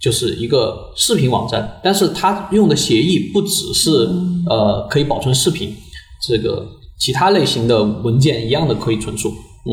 [0.00, 4.08] 就是一个视频网站，但是它用的协议不只是
[4.48, 5.74] 呃可以保存视频，
[6.22, 6.64] 这个
[6.98, 9.28] 其他类型的文件一样的可以存储。
[9.28, 9.72] 嗯，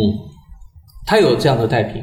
[1.06, 2.00] 它有这样的代币，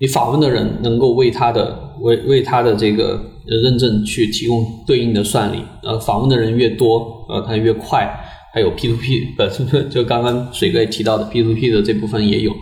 [0.00, 8.08] 你访问的人能够为他的为为他的这个认证去提供对应的算力，呃，访问的人越多，呃，它越快。
[8.54, 12.52] 还有 P to P 本身就刚刚水哥也提到的 P to P 的这部分也有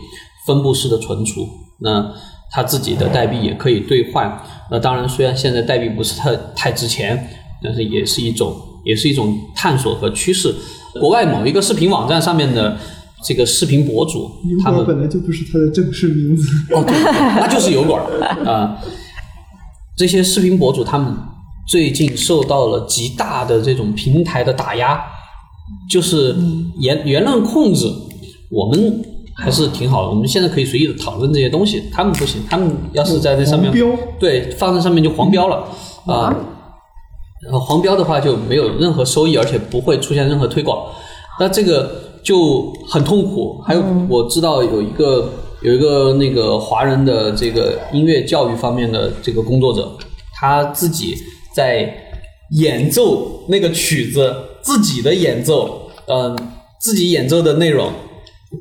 [0.46, 1.44] 分布式的存储，
[1.81, 2.14] 那
[2.53, 4.40] 它自己的代币也可以兑换。
[4.70, 7.28] 那当然，虽然现在代币不是太太值钱，
[7.62, 8.54] 但是也是一种
[8.85, 10.54] 也是一种探索和趋势。
[11.00, 12.76] 国外某一个视频网站上面的
[13.24, 14.30] 这个视频博主，
[14.62, 16.96] 他们本来就不是他的正式名字哦，对，
[17.40, 18.02] 那就是油管
[18.46, 18.78] 啊。
[19.96, 21.14] 这些视频博主他们
[21.68, 25.00] 最近受到了极大的这种平台的打压。
[25.88, 26.35] 就是
[26.80, 27.87] 言言论控制，
[28.50, 29.04] 我们
[29.40, 30.09] 还是挺好的。
[30.11, 32.42] 我们现在可以随意的讨论这些东西，他们不行。
[32.48, 33.72] 他们要是在这上面，
[34.18, 35.64] 对，放在上面就黄标了
[36.07, 36.35] 啊。
[37.42, 40.87] 然后黄标的话就没有任何收益，而且不会出现任何推广。
[41.38, 41.90] 那这个
[42.22, 43.61] 就很痛苦。
[43.66, 49.90] 还有我知道有一个有一个那个华人的这个音乐教育方面的这个工作者，
[50.35, 51.16] 他自己
[51.55, 51.92] 在
[52.50, 54.35] 演奏那个曲子。
[54.62, 56.38] 自己的演奏，嗯，
[56.79, 57.90] 自己演奏的内容，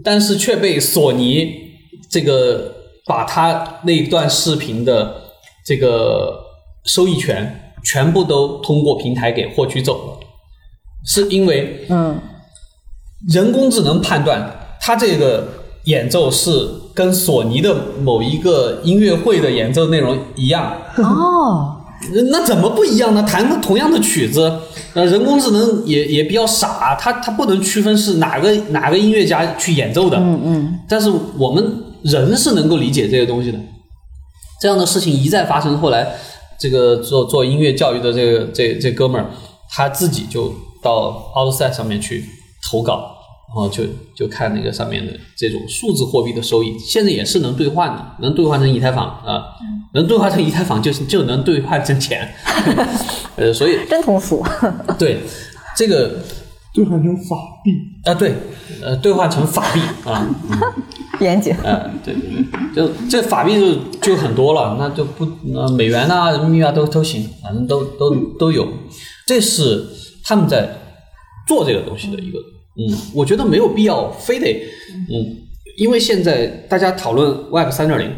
[0.03, 1.53] 但是却被索尼
[2.09, 2.73] 这个
[3.05, 5.15] 把他那段视频的
[5.65, 6.39] 这个
[6.85, 10.19] 收益权全部都通过平台给获取走了，
[11.05, 12.19] 是因为嗯，
[13.29, 15.47] 人工智能判断他这个
[15.85, 21.78] 演奏是跟索尼的某一个音乐会的演奏内容一样哦。
[22.31, 23.21] 那怎么不一样呢？
[23.23, 24.51] 弹同样的曲子，
[24.93, 30.17] 呃，人工智能也也比较傻，它它不能区分是哪个哪个音乐家去演奏的。
[30.17, 30.79] 嗯嗯。
[30.87, 33.59] 但是我们人是能够理解这些东西的。
[34.61, 36.07] 这样的事情一再发生，后来
[36.59, 39.29] 这个做做音乐教育的这个这这哥们儿，
[39.69, 42.23] 他自己就到奥德赛上面去
[42.69, 43.15] 投稿，
[43.49, 43.83] 然后就
[44.15, 49.43] 就看那个上面的这种数字货币的收益，现在也是能兑换的，能兑换成以太坊啊，
[49.95, 52.31] 能兑换成以太坊就是就能兑换成钱，
[53.35, 54.45] 呃，所以真通俗。
[54.99, 55.19] 对
[55.75, 56.19] 这个
[56.75, 57.71] 兑换成法币，
[58.03, 58.35] 啊对，
[58.83, 60.29] 呃，兑换成法币啊，
[61.19, 61.55] 严谨。
[61.63, 62.21] 嗯，对对
[62.75, 68.67] 对，就这法币就就很多了，那就不呃美元啊、人民币啊都都行，反正都都都有。
[69.25, 69.83] 这是
[70.23, 70.69] 他们在
[71.47, 72.39] 做这个东西的一个，
[72.79, 74.53] 嗯，我觉得没有必要非得，
[75.09, 75.35] 嗯，
[75.77, 78.09] 因为现在大家讨论 Web 三点零，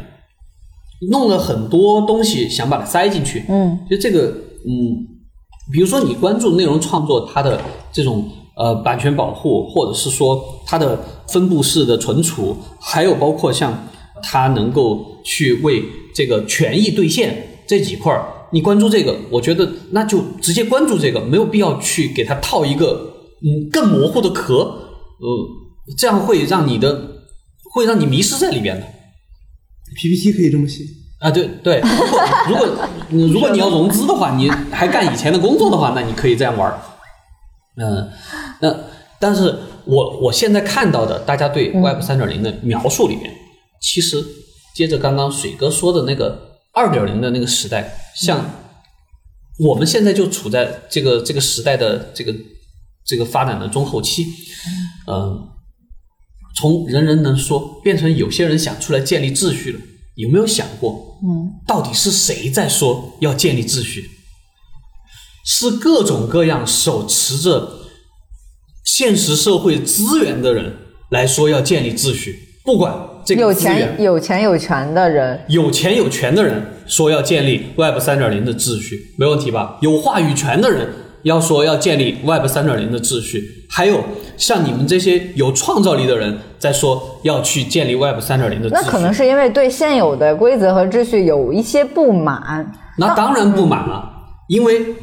[1.09, 4.27] 弄了很多东西想把它塞进去，嗯，就这个，
[4.67, 5.01] 嗯，
[5.73, 7.59] 比如说你关注内容创作，它的
[7.91, 13.87] 这种呃版权保护，或者是说它的分布式的存储，还有包括像
[14.21, 23.10] 它能够去为这个权益兑现这几块儿，你关注这个，我觉得那就直接关注这个，没有必要去给它套一个
[23.43, 25.47] 嗯更模糊的壳，呃，
[25.97, 27.07] 这样会让你的
[27.73, 28.85] 会让你迷失在里边的。
[29.95, 30.83] PPT 可以这么写。
[31.19, 32.67] 啊，对对，如果如果
[33.09, 36.81] 嗯如果你要融资的话，你还干以前的工作的话，那你可以这样玩儿。
[37.77, 38.09] 嗯，
[38.59, 38.75] 那
[39.19, 43.31] 但是我我现在看到的，大家对 Web 三点零的描述里面，
[43.79, 44.23] 其实
[44.73, 48.43] 接着刚刚水哥说的那个二点零的那个时代，像
[49.59, 52.33] 我们现在就处在这个这个时代的这个
[53.05, 54.25] 这个发展的中后期，
[55.07, 55.49] 嗯、
[56.55, 59.79] 从人人能说变成有些人想出来建立秩序了，
[60.15, 61.19] 有没有想过？
[61.23, 64.09] 嗯，到底是谁在说要建立秩序？
[65.43, 67.79] 是各种各样手持着
[68.85, 70.73] 现实社会资源的人
[71.09, 79.79] 来说要建立秩序，不管这个资源钱有钱有权的人，有钱有权的人说要建立 Web 三点零的秩序，没问题吧？
[79.81, 80.87] 有话语权的人
[81.23, 84.03] 要说要建立 Web 三点零的秩序，还有
[84.37, 92.73] 像你们这些有创造力的人在说要去建立 Web 三点零的秩序，那可能是因为对现有的规则和秩序有一些不满。
[92.97, 94.09] 那当然不满了，
[94.47, 94.95] 因为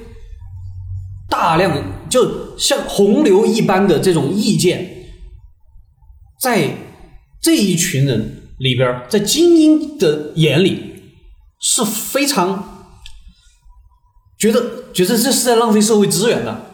[1.28, 1.72] 大量
[2.08, 5.06] 就像洪流一般的这种意见，
[6.40, 6.70] 在
[7.40, 10.94] 这一群人里边，在精英的眼里
[11.60, 12.77] 是非常
[14.38, 16.64] 觉得觉得这是在浪费社会资源的。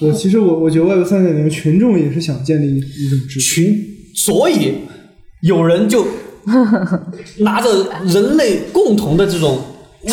[0.00, 3.64] 我，其实我我觉得 Web 三点零群众也是想建立一一种秩序。
[3.64, 3.76] 群，
[4.16, 4.78] 所以
[5.42, 6.06] 有人就
[7.40, 9.60] 拿着人类共同的这种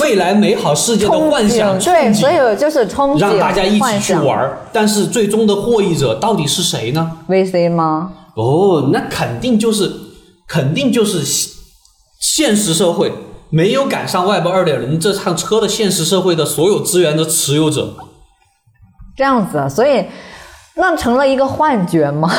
[0.02, 8.12] 未来美好世界的幻想，对，所以就是憧憬，让大家一起去玩儿，但是最终的获益者到底是谁呢？VC 吗？
[8.36, 9.90] 哦，那肯定就是，
[10.48, 11.50] 肯定就是现
[12.20, 13.12] 现实社会
[13.50, 17.96] 没有赶上外部二点零这趟车的现实社会的所有资源的持有者。
[19.18, 20.06] 这样子，所以
[20.76, 22.32] 那成了一个幻觉吗？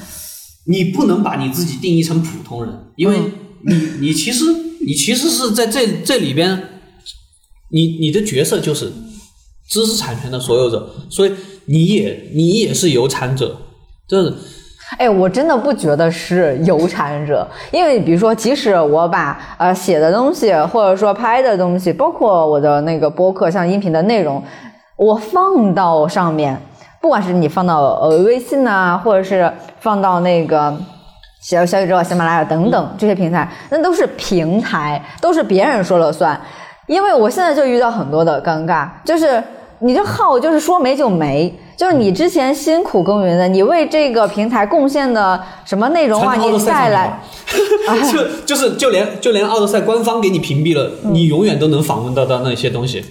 [0.66, 3.18] 你不能把你自己定义成普通人，因为
[3.62, 4.44] 你你其实
[4.84, 6.82] 你其实是在这这里边，
[7.70, 8.92] 你你的角色就是
[9.70, 11.32] 知识产权的所有者，所以
[11.64, 13.56] 你也你也是有产者，
[14.06, 14.36] 这
[14.96, 24.42] 哎，我真的不觉得是有产者，因为比如说，即使我把呃写的东西，或者说拍的东西，包括我的那个播客，像音频的内容，
[24.96, 26.58] 我放到上面，
[27.00, 30.74] 不管是你放到呃微信呐、或者是放到那个
[31.42, 36.40] 小小宇宙、喜马拉雅等等这些平台，那都是平台，都是别人说了算。
[36.86, 39.42] 因为我现在就遇到很多的尴尬，就是
[39.80, 47.20] 你这号就是说没就没，就是你之前辛苦耕耘的，你为这个平台贡献的什么内容啊，你再来，
[47.86, 51.14] 上就就是就连就连奥德赛官方给你屏蔽了，嗯。
[51.14, 53.04] 你永远都能访问到的那些东西。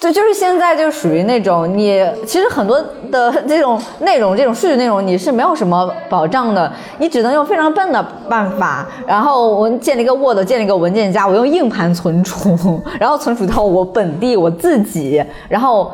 [0.00, 2.82] 对就是现在就属于那种你其实很多
[3.12, 15.92] 的这种内容，这种数据内容你是没有什么保障的，你只能用非常笨的办法，然后我建了一个 Word，建了一个文件夹，我用硬盘存储，然后存储到我本地我自己，然后。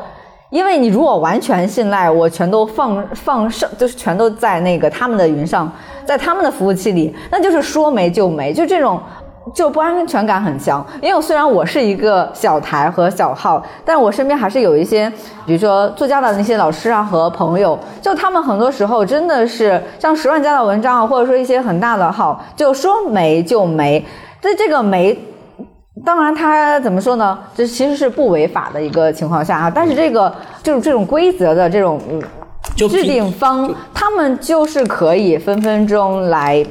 [0.49, 5.69] 因为你如果完全信赖，我全都放放上，就是全都在那个他们的云上，
[6.05, 8.97] 在他们的服务器里，那就是说没就没，就这种
[9.53, 10.85] 就不安全感很强。
[11.01, 15.11] 因为虽然我是一个小台和小号，但我身边还是有一些，
[15.45, 24.05] 比如说作家的那些老师啊和朋友，就他们很多时候真的是像十万加的文章啊，或者说一些很大的号，就说没就没，
[24.41, 25.17] 在这个没。
[26.05, 27.35] 当然，他怎么说呢？
[27.55, 30.31] 这其实是不违法的一个情况下啊，但是这个
[30.61, 32.21] 就是这种规则的这种嗯
[32.87, 36.63] 制定方，他们就是可以分分钟来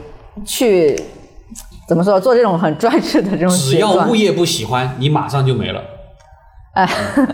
[0.44, 0.96] 去
[1.86, 4.16] 怎么说做这种很专制的这种只要物。
[4.16, 5.80] 业不喜欢，你马上就没了。
[6.74, 6.88] 哎，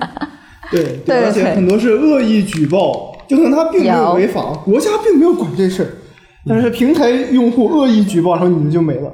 [0.71, 5.89] 对对对而且很多是恶意举报，就可能它并没有有违法，国家并没有管这事儿，
[6.47, 9.11] 但是平台用户恶意举报，然后你们就没了。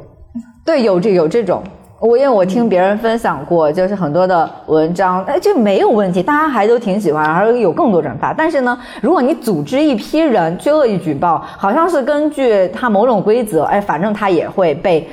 [0.64, 1.62] 对，有这有这种。
[2.00, 8.32] 我因为我听别人分享过，就是很多的文章，哎，这没有问题，大家还都挺喜欢，而有更多转发。
[8.32, 15.08] 但是呢，如果你组织一批人去恶意举报，好像是根据他某种规则，哎，反正他也会被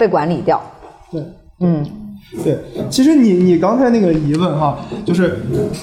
[0.00, 0.58] 被管理掉。
[1.12, 1.22] 对，
[1.60, 1.86] 嗯，
[2.42, 5.38] 对，其实你你刚才那个疑问哈，就是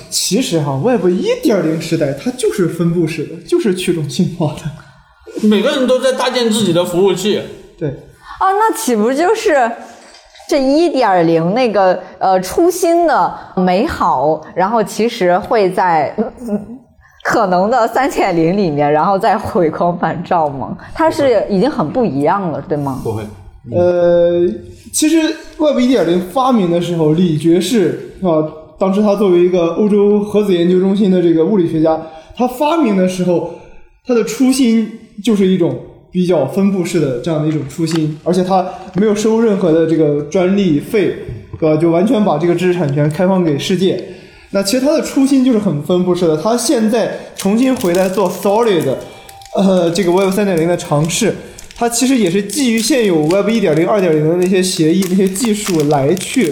[0.10, 5.48] 其实哈，Web 一点零时代它就是分布式的，就是去中心化的。
[5.48, 7.40] 每个人都在搭建自己的服务器，
[7.78, 9.72] 对，啊，那岂不就是
[10.50, 16.74] 这一点零那个呃初心的美好，然后其实会在、嗯
[17.24, 20.78] 可能的三点零里面，然后再回光返照吗？
[20.94, 23.02] 它是已经很不一样了，对吗？
[23.04, 23.22] 不会。
[23.72, 24.48] 呃，
[24.94, 25.18] 其实
[25.58, 28.44] Web 一点零发明的时候，李爵士啊，
[28.80, 32.00] 当时他作为一个欧洲核子研究中心的这个物理学家，
[32.36, 33.56] 他发明的时候，
[34.06, 34.90] 他的初心
[35.24, 35.78] 就是一种
[36.12, 38.66] 比较分布式的这样的一种初心，而且他
[38.96, 41.16] 没有收任何的这个专利费，
[41.60, 41.76] 对吧？
[41.82, 44.04] 就完全把这个知识产权开放给世界。
[44.52, 48.86] 那其实他的初心就是很分布式的，他现在重新回来做 Solid，
[49.56, 51.36] 呃，这个 Web 三点零的尝试，
[51.80, 56.52] 它其实也是基于现有 Web 一点零、二点零的那些协议、那些技术来去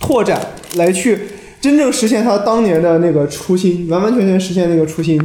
[0.00, 0.40] 拓展，
[0.76, 1.18] 来去
[1.60, 5.20] 真正实现它当年的那个初心，完完全全实现那个初心。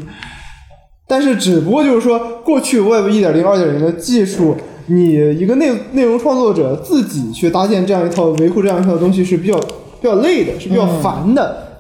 [1.07, 11.79] 但是只不过就是说，过去 Web 一点零、二点零的技术，你一个内内容创作者自己去搭建这样一套、维护这样一套东西是比较比较累的，是比较烦的。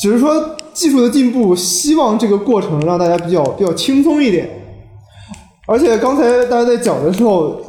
[0.00, 4.48] 只是说技术的进步，希望这个过程让大家比较比较轻松一点。
[5.68, 7.60] 而且刚才大家在讲的时候，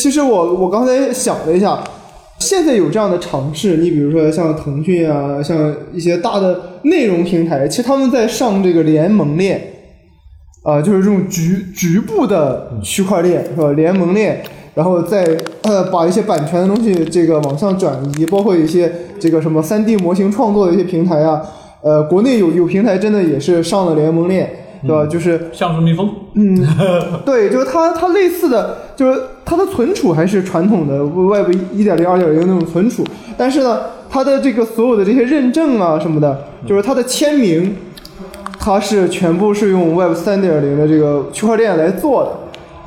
[0.00, 1.78] 其实我我刚才想了一下，
[2.38, 9.60] 现在有这样的尝试，你比如说像腾讯啊，像一些大的内容平台，其实他们在上这个联盟链，
[10.64, 13.70] 啊、就是这种局局部的区块链是吧？
[13.72, 14.42] 联盟链，
[14.74, 15.22] 然后再
[15.64, 18.90] 呃把一些版权的东西这个往上转移，包括一些
[19.20, 21.42] 这个什么三 D 模型创作的一些平台啊，
[21.82, 24.50] 呃，国内有有平台真的也是上了联盟链，
[24.86, 25.06] 对吧？
[25.06, 26.66] 就是像素蜜蜂，嗯，
[27.24, 33.04] 对，就是它它类似的，就是它的存储还是传统的 Web 一点零、二点零那种存储，
[33.36, 33.80] 但是呢，
[34.10, 37.76] 它的这个所有的这些认证啊什么的，就是它的签名，
[38.58, 42.30] 它是全部是用 Web 三点零的这个区块链来做的。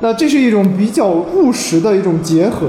[0.00, 2.68] 那这是一种比较务实的一种结合，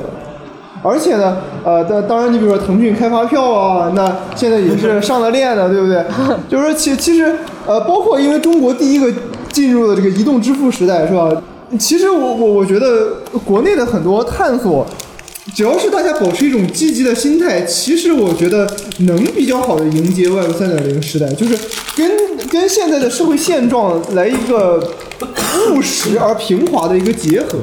[0.82, 6.06] 而且呢，呃，当当然，你比如说腾讯开发票啊，那现在也是上了链的，对不对？
[6.48, 7.36] 就是说其其实
[7.68, 9.12] 呃，包括因为中国第一个
[9.52, 11.30] 进入了这个移动支付时代，是吧？
[11.78, 14.88] 其实我我我觉得国内的很多探索，
[15.54, 18.66] 只要是大家保持一种积极的心态，其实我觉得
[19.00, 21.58] 能比较好的迎接 Web 三点零时代，就是
[21.98, 24.94] 跟跟现在的社会现状来一个
[25.70, 27.60] 务实而平滑的一个结合。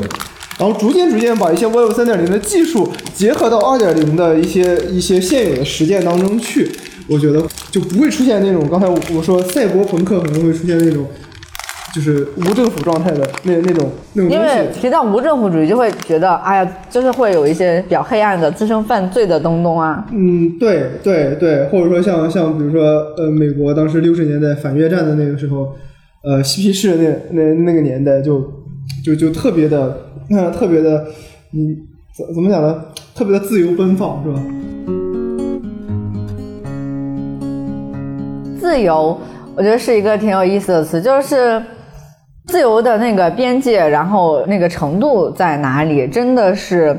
[0.57, 6.71] 然后逐渐逐渐把一些 Web 三点零的技术结合到二点零的一些一些现有的实践当中去，
[7.09, 11.07] 我觉得就不会出现那种刚才我我说赛博朋克可能会出现那种
[11.95, 14.59] 就是无政府状态的那那种那种因东西。
[14.59, 20.05] 为提到无政府主义，就会觉得，哎呀，就是会有一些比较黑暗的滋生犯罪的东东啊。
[20.11, 22.83] 嗯，对对对，或者说像像比如说
[23.17, 25.73] 呃，美国当时六十年代反越战的那个时候，
[26.25, 28.43] 呃，嬉皮士那那那个年代就
[29.05, 29.97] 就就特别的，
[30.31, 31.07] 嗯、特别的，
[31.53, 31.77] 嗯，
[32.17, 32.87] 怎怎么讲呢？
[33.15, 34.43] 特别的自由奔放，是吧？
[38.65, 39.15] 自由，
[39.55, 41.63] 我觉得是一个挺有意思的词，就是
[42.47, 46.99] 自由的那个边界，然后那个程度在哪里，真的是，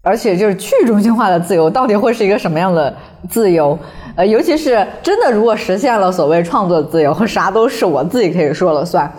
[0.00, 2.94] 而且就是去中心化的自由，到底会是一个什么样的
[3.28, 3.76] 自由？
[4.14, 9.12] 呃，尤其是真的如果实现了所谓创作自由，啥都是我自己可以说了算，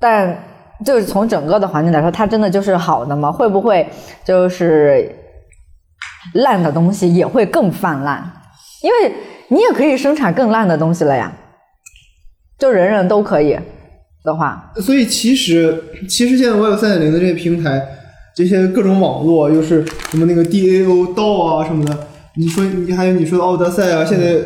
[0.00, 0.34] 但
[0.82, 3.30] 就是从整个的环境来说，它真的就是好的吗？
[3.30, 3.86] 会不会
[4.24, 5.14] 就是
[6.32, 8.24] 烂的东西也会更泛滥？
[8.80, 9.12] 因为
[9.52, 11.30] 你也可以生产更烂的东西了呀，
[12.58, 13.54] 就人人都可以
[14.24, 15.78] 的话，所以其实
[16.08, 17.86] 其实现在 Web 三点零的这些平台，
[18.34, 24.38] 这些各种网络，又是什么那个 DAO、DAO 啊什么的，你说你还有你说的奥德赛啊，现在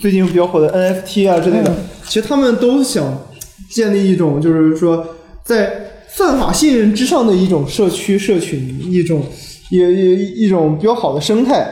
[0.00, 3.20] 最近比较火的 NFT 啊之类的，其实他们都想
[3.68, 5.04] 建立一种就是说
[5.42, 5.72] 在
[6.08, 9.24] 算法信任之上的一种社区社群，一种
[9.70, 11.66] 也也一种比较好的生态。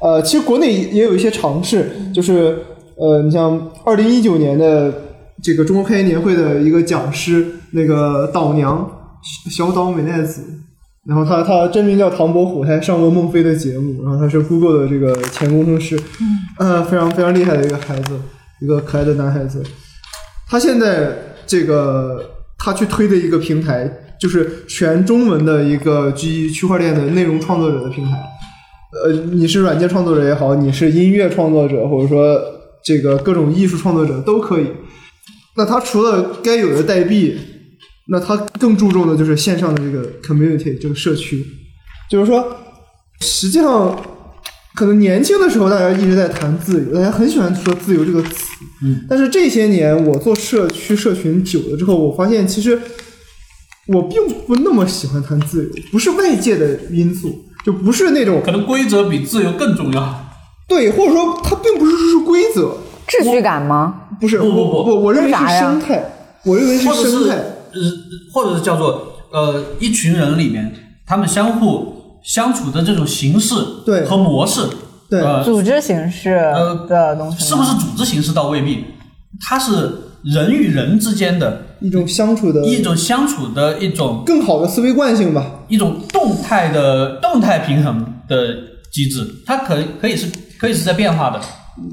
[0.00, 2.58] 呃，其实国内也有一些尝试，就是
[2.96, 4.92] 呃，你像二零一九年的
[5.42, 8.90] 这个中国开业年会的一个讲师，那个岛娘
[9.50, 10.42] 小岛美奈子，
[11.06, 16.00] 然后她她真名叫唐伯虎，他还上过孟非的节目，然后她是 Google 的这个前工程师，
[16.58, 18.18] 呃，非常非常厉害的一个孩子，
[18.62, 19.62] 一个可爱的男孩子。
[20.48, 21.12] 他现在
[21.46, 22.24] 这个
[22.58, 28.18] 他去推的一个平台，就是全中文的一个基于区块链的内容创作者的平台。
[28.92, 32.40] 呃，你是软件创作者也好，你是音乐创作者，或者说
[32.84, 34.66] 这个各种艺术创作者都可以。
[35.56, 37.36] 那他除了该有的代币，
[38.08, 41.44] 那他更注重的就是线上的这个 community 这个社区。
[42.10, 42.56] 就是说，
[43.20, 43.96] 实际上
[44.74, 48.46] 可能年轻的时候大家一直在谈自由，大家很喜欢说自由这个词。
[48.82, 52.76] 嗯，但是这些年我做社区社群久了之后，我发现其实
[53.86, 60.26] 我并不那么喜欢谈自由，不是外界的因素，就不是那种可能规则比自由更重要。
[60.66, 62.76] 对，或者说它并不是说是规则，
[63.08, 64.02] 秩序感吗？
[64.20, 64.60] 不是不不不。
[64.60, 66.04] 我我我认为是生态，
[66.44, 67.36] 我认为是或者是生态。
[67.36, 67.80] 呃，
[68.32, 70.74] 或者是叫做呃一群人里面，
[71.06, 73.54] 他们相互相处的这种形式
[73.86, 74.04] 对。
[74.04, 74.62] 和模式，
[75.08, 75.20] 对。
[75.20, 76.30] 呃，组织形式
[76.88, 77.38] 的东西吗？
[77.38, 78.84] 是不是组织形式倒未必，
[79.40, 79.92] 它是
[80.22, 85.60] 人与人之间的一种相处的一种相处的一种更好的思维惯性吧。
[85.68, 88.54] 一种动态的动态平衡的
[88.92, 90.26] 机制，它可以可以是
[90.58, 91.40] 可以是在变化的，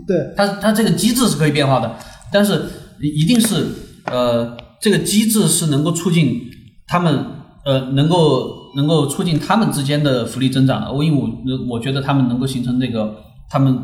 [0.07, 1.95] 对，它它这个机制是可以变化的，
[2.32, 2.65] 但是
[2.99, 3.67] 一定是
[4.05, 6.41] 呃这个机制是能够促进
[6.88, 7.23] 他们
[7.65, 10.91] 呃能够能够促进他们之间的福利增长的。
[10.91, 13.15] 我因为我我觉得他们能够形成这个
[13.49, 13.78] 他们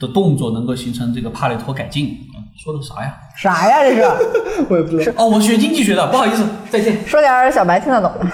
[0.00, 2.08] 的动作能够形成这个帕累托改进。
[2.34, 3.14] 啊说的啥呀？
[3.36, 3.82] 啥呀？
[3.82, 4.02] 这是
[4.68, 5.24] 我也不知道。
[5.24, 7.06] 哦，我学经济学的，不好意思，再见。
[7.06, 8.26] 说点小白听得懂的。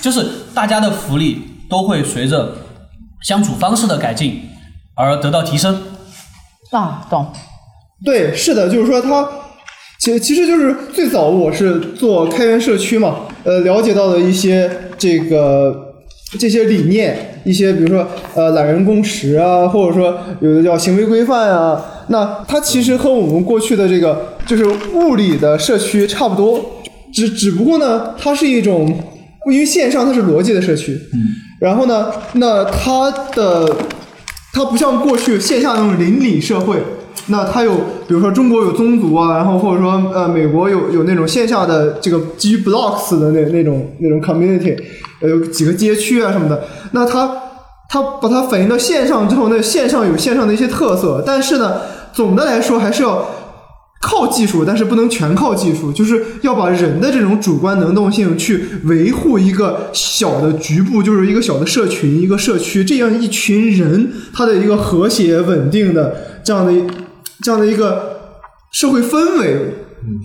[0.00, 0.24] 就是
[0.54, 2.54] 大家的福利都会随着
[3.22, 4.48] 相处方式的改进
[4.94, 5.82] 而得到提升。
[6.70, 7.32] 啊，懂。
[8.04, 9.28] 对，是的，就是说他，
[9.98, 15.87] 其其实就是最早我是做开源社区嘛，呃，了解到的一些这个
[16.38, 28.86] 这些理念，一些比如说呃懒人共识啊，或者说有的叫行为规范啊，那它其实和我们过去的这个就是物理的社区差不多，只只不过呢，它是一种
[29.50, 31.20] 因为线上它是逻辑的社区，嗯，
[31.60, 33.74] 然后呢，那它的
[34.52, 36.76] 它不像过去线下那种邻里社会，
[37.28, 37.74] 那它有，
[38.06, 44.76] 比如说中国有宗族啊，然后或者说呃美国有有那种线下的这个基于 blocks 的那那种那种 community，
[45.20, 47.30] 呃有几个街区啊什么的，那它
[47.88, 51.80] 它把它反映到线上之后，那线上有线上的一些特色，但是呢，
[52.12, 53.26] 总的来说还是要。
[54.00, 66.14] 靠技术，但是不能全靠技术，就是要把人的这种主观能动性去维护一个小的局部，就是一个小的社群、一个社区，这样一群人他的一个和谐稳定的
[66.44, 66.72] 这样的
[67.42, 68.36] 这样的一个
[68.72, 69.74] 社会氛围，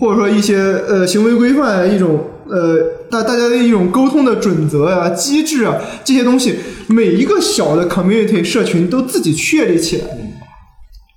[0.00, 2.78] 或者说一些呃行为规范，一种呃
[3.10, 6.56] 大大家的一种沟通的准则呀、机制啊这些东西，
[6.88, 10.06] 每一个小的 community 社群都自己确立起来。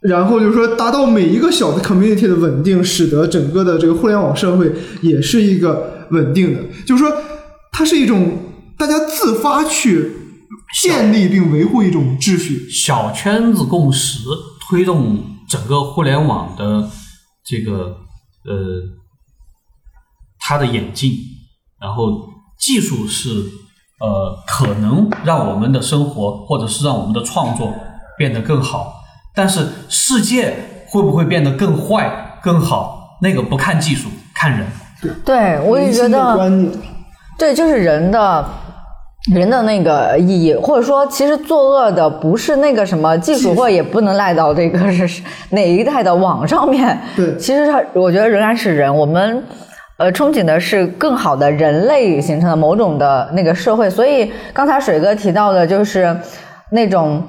[0.02, 4.72] 然后就是说，达到每一个小的 community 的稳定，使得整个的这个互联网社会
[5.02, 6.60] 也是一个稳定的。
[6.86, 7.12] 就是说，
[7.72, 8.38] 它是一种
[8.78, 10.12] 大家自发去
[10.82, 12.70] 建立并维护一种秩序。
[12.70, 14.20] 小圈子共识
[14.70, 15.18] 推动
[15.50, 16.89] 整个互联网的
[17.45, 17.98] 这个
[18.45, 18.82] 呃
[20.39, 21.12] 它的演进，
[21.80, 22.28] 然后
[22.60, 23.30] 技术是
[24.00, 27.74] 呃可能让我们的生活或者是让我们的创作
[28.18, 28.93] 变得更好，
[29.34, 34.68] 但是世界会不会变得更坏更好，那个不看技术，看人。
[35.24, 36.72] 对，我也觉得，
[37.38, 38.50] 对，就是人的。
[39.34, 46.97] 人的那个意义，或者说，其实作恶的不是那个什么技术，或也不能赖到这个是哪一代的网上面。
[47.15, 48.95] 对其实它，我觉得仍然是人。
[48.95, 49.43] 我们
[49.97, 53.89] 呃憧憬的是更好的人类形成的某种的那个社会。
[53.89, 56.15] 所以刚才水哥提到的，就是
[56.71, 57.21] 那种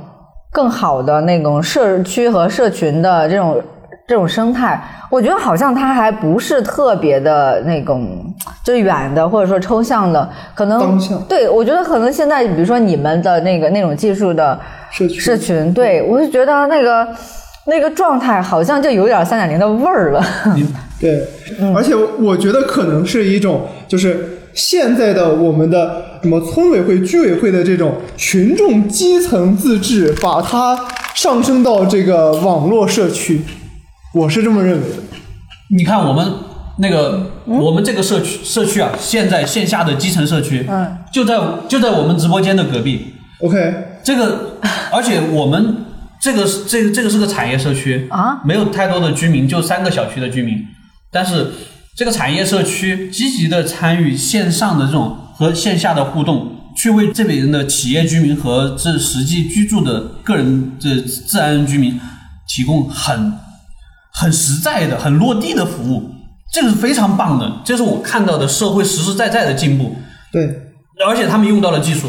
[0.53, 3.61] 更好的那种社区和社群的这种
[4.09, 8.25] 这种生态，我觉得好像它还不是特别的那种
[8.65, 10.99] 就远的，或者说抽象的，可能
[11.29, 14.59] 对我觉得可能现在比如说你们的那个那种技术的
[14.91, 17.07] 社群，对我就觉得那个
[17.67, 20.25] 那个状态好像就有点三点零的味儿了。
[20.99, 21.29] 对，
[21.77, 30.77] 而且我觉得可能是一种，就是现在的我们的什么村委会、居委会的这种群众基层自治，把它
[31.15, 33.43] 上升到这个网络社区，
[34.19, 34.97] 我是这么认为的。
[35.69, 36.33] 你看我们
[36.79, 41.39] 那个、我们这个社区社区啊，现在线下的基层社区，嗯，就在
[41.69, 43.15] 就在我们直播间的隔壁。
[43.41, 44.59] OK，这个，
[44.93, 45.85] 而且我们
[46.21, 50.57] 这个是这个这个是个产业社区啊，没有太多的居民，就三个小区的居民，
[51.13, 51.53] 但是
[51.95, 62.01] 这个产业社区积极的参与线上的这种和线下的互动，去为这里人的企业居民和这实际居住的个人这自然人居民
[62.49, 63.33] 提供很
[64.19, 66.11] 很实在的、很落地的服务。
[66.53, 69.95] 这个是非常棒的，这是我看到的社会实实在在的进步。
[70.33, 70.45] 对，
[71.07, 72.09] 而且他们用到了技术，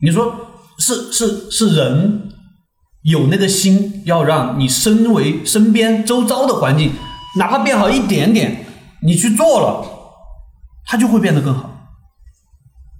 [0.00, 0.34] 你说
[0.78, 2.28] 是是是人
[3.02, 6.92] 有那个心，要让你身为身边周遭的环境，
[7.38, 8.64] 哪怕变好一点点，
[9.00, 9.82] 你去做了，
[10.84, 11.88] 它就会变得更好。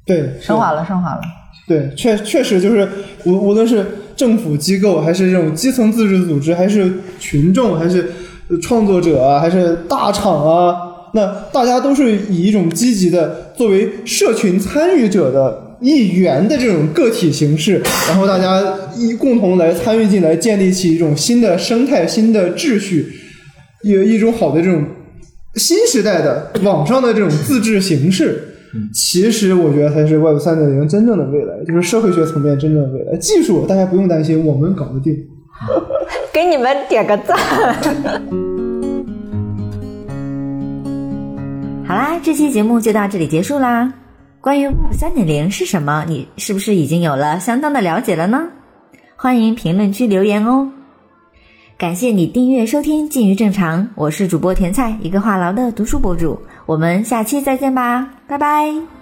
[0.06, 1.20] 对，升华了，升华了。
[1.66, 2.90] 对，确确实就是
[3.24, 3.86] 无无论是
[4.16, 8.27] 政府机构，还是这种基层自治组织，还是群众，还是呃
[8.62, 10.76] 创作者啊，还是大厂啊，
[11.14, 18.62] 那大家都是以一种积极的作为社群参与者的一员的这种个体形式，然后大家
[18.96, 23.06] 一共同来参与进来，建立起一种新的生态、新的秩序，
[23.82, 24.84] 有一种好的这种
[25.54, 28.44] 新时代的网上的这种自治形式。
[28.92, 33.16] 其实我觉得才是 Web 三点零真正的未来，就是社会学层面真正的未来。
[33.16, 35.16] 技术大家不用担心，我们搞得定。
[36.32, 37.36] 给你们点个赞。
[41.86, 43.92] 好啦，这期节目就到这里结束啦。
[44.40, 48.48] 关于 Web 三点零是什么，你是不是已经有了相当的了解了呢？
[49.16, 50.70] 欢迎评论区留言哦。
[51.76, 56.40] 感谢你订阅收听《近于正常》，我是主播甜菜，一个话痨的读书博主。
[56.66, 58.97] 我们下期再见吧，拜拜。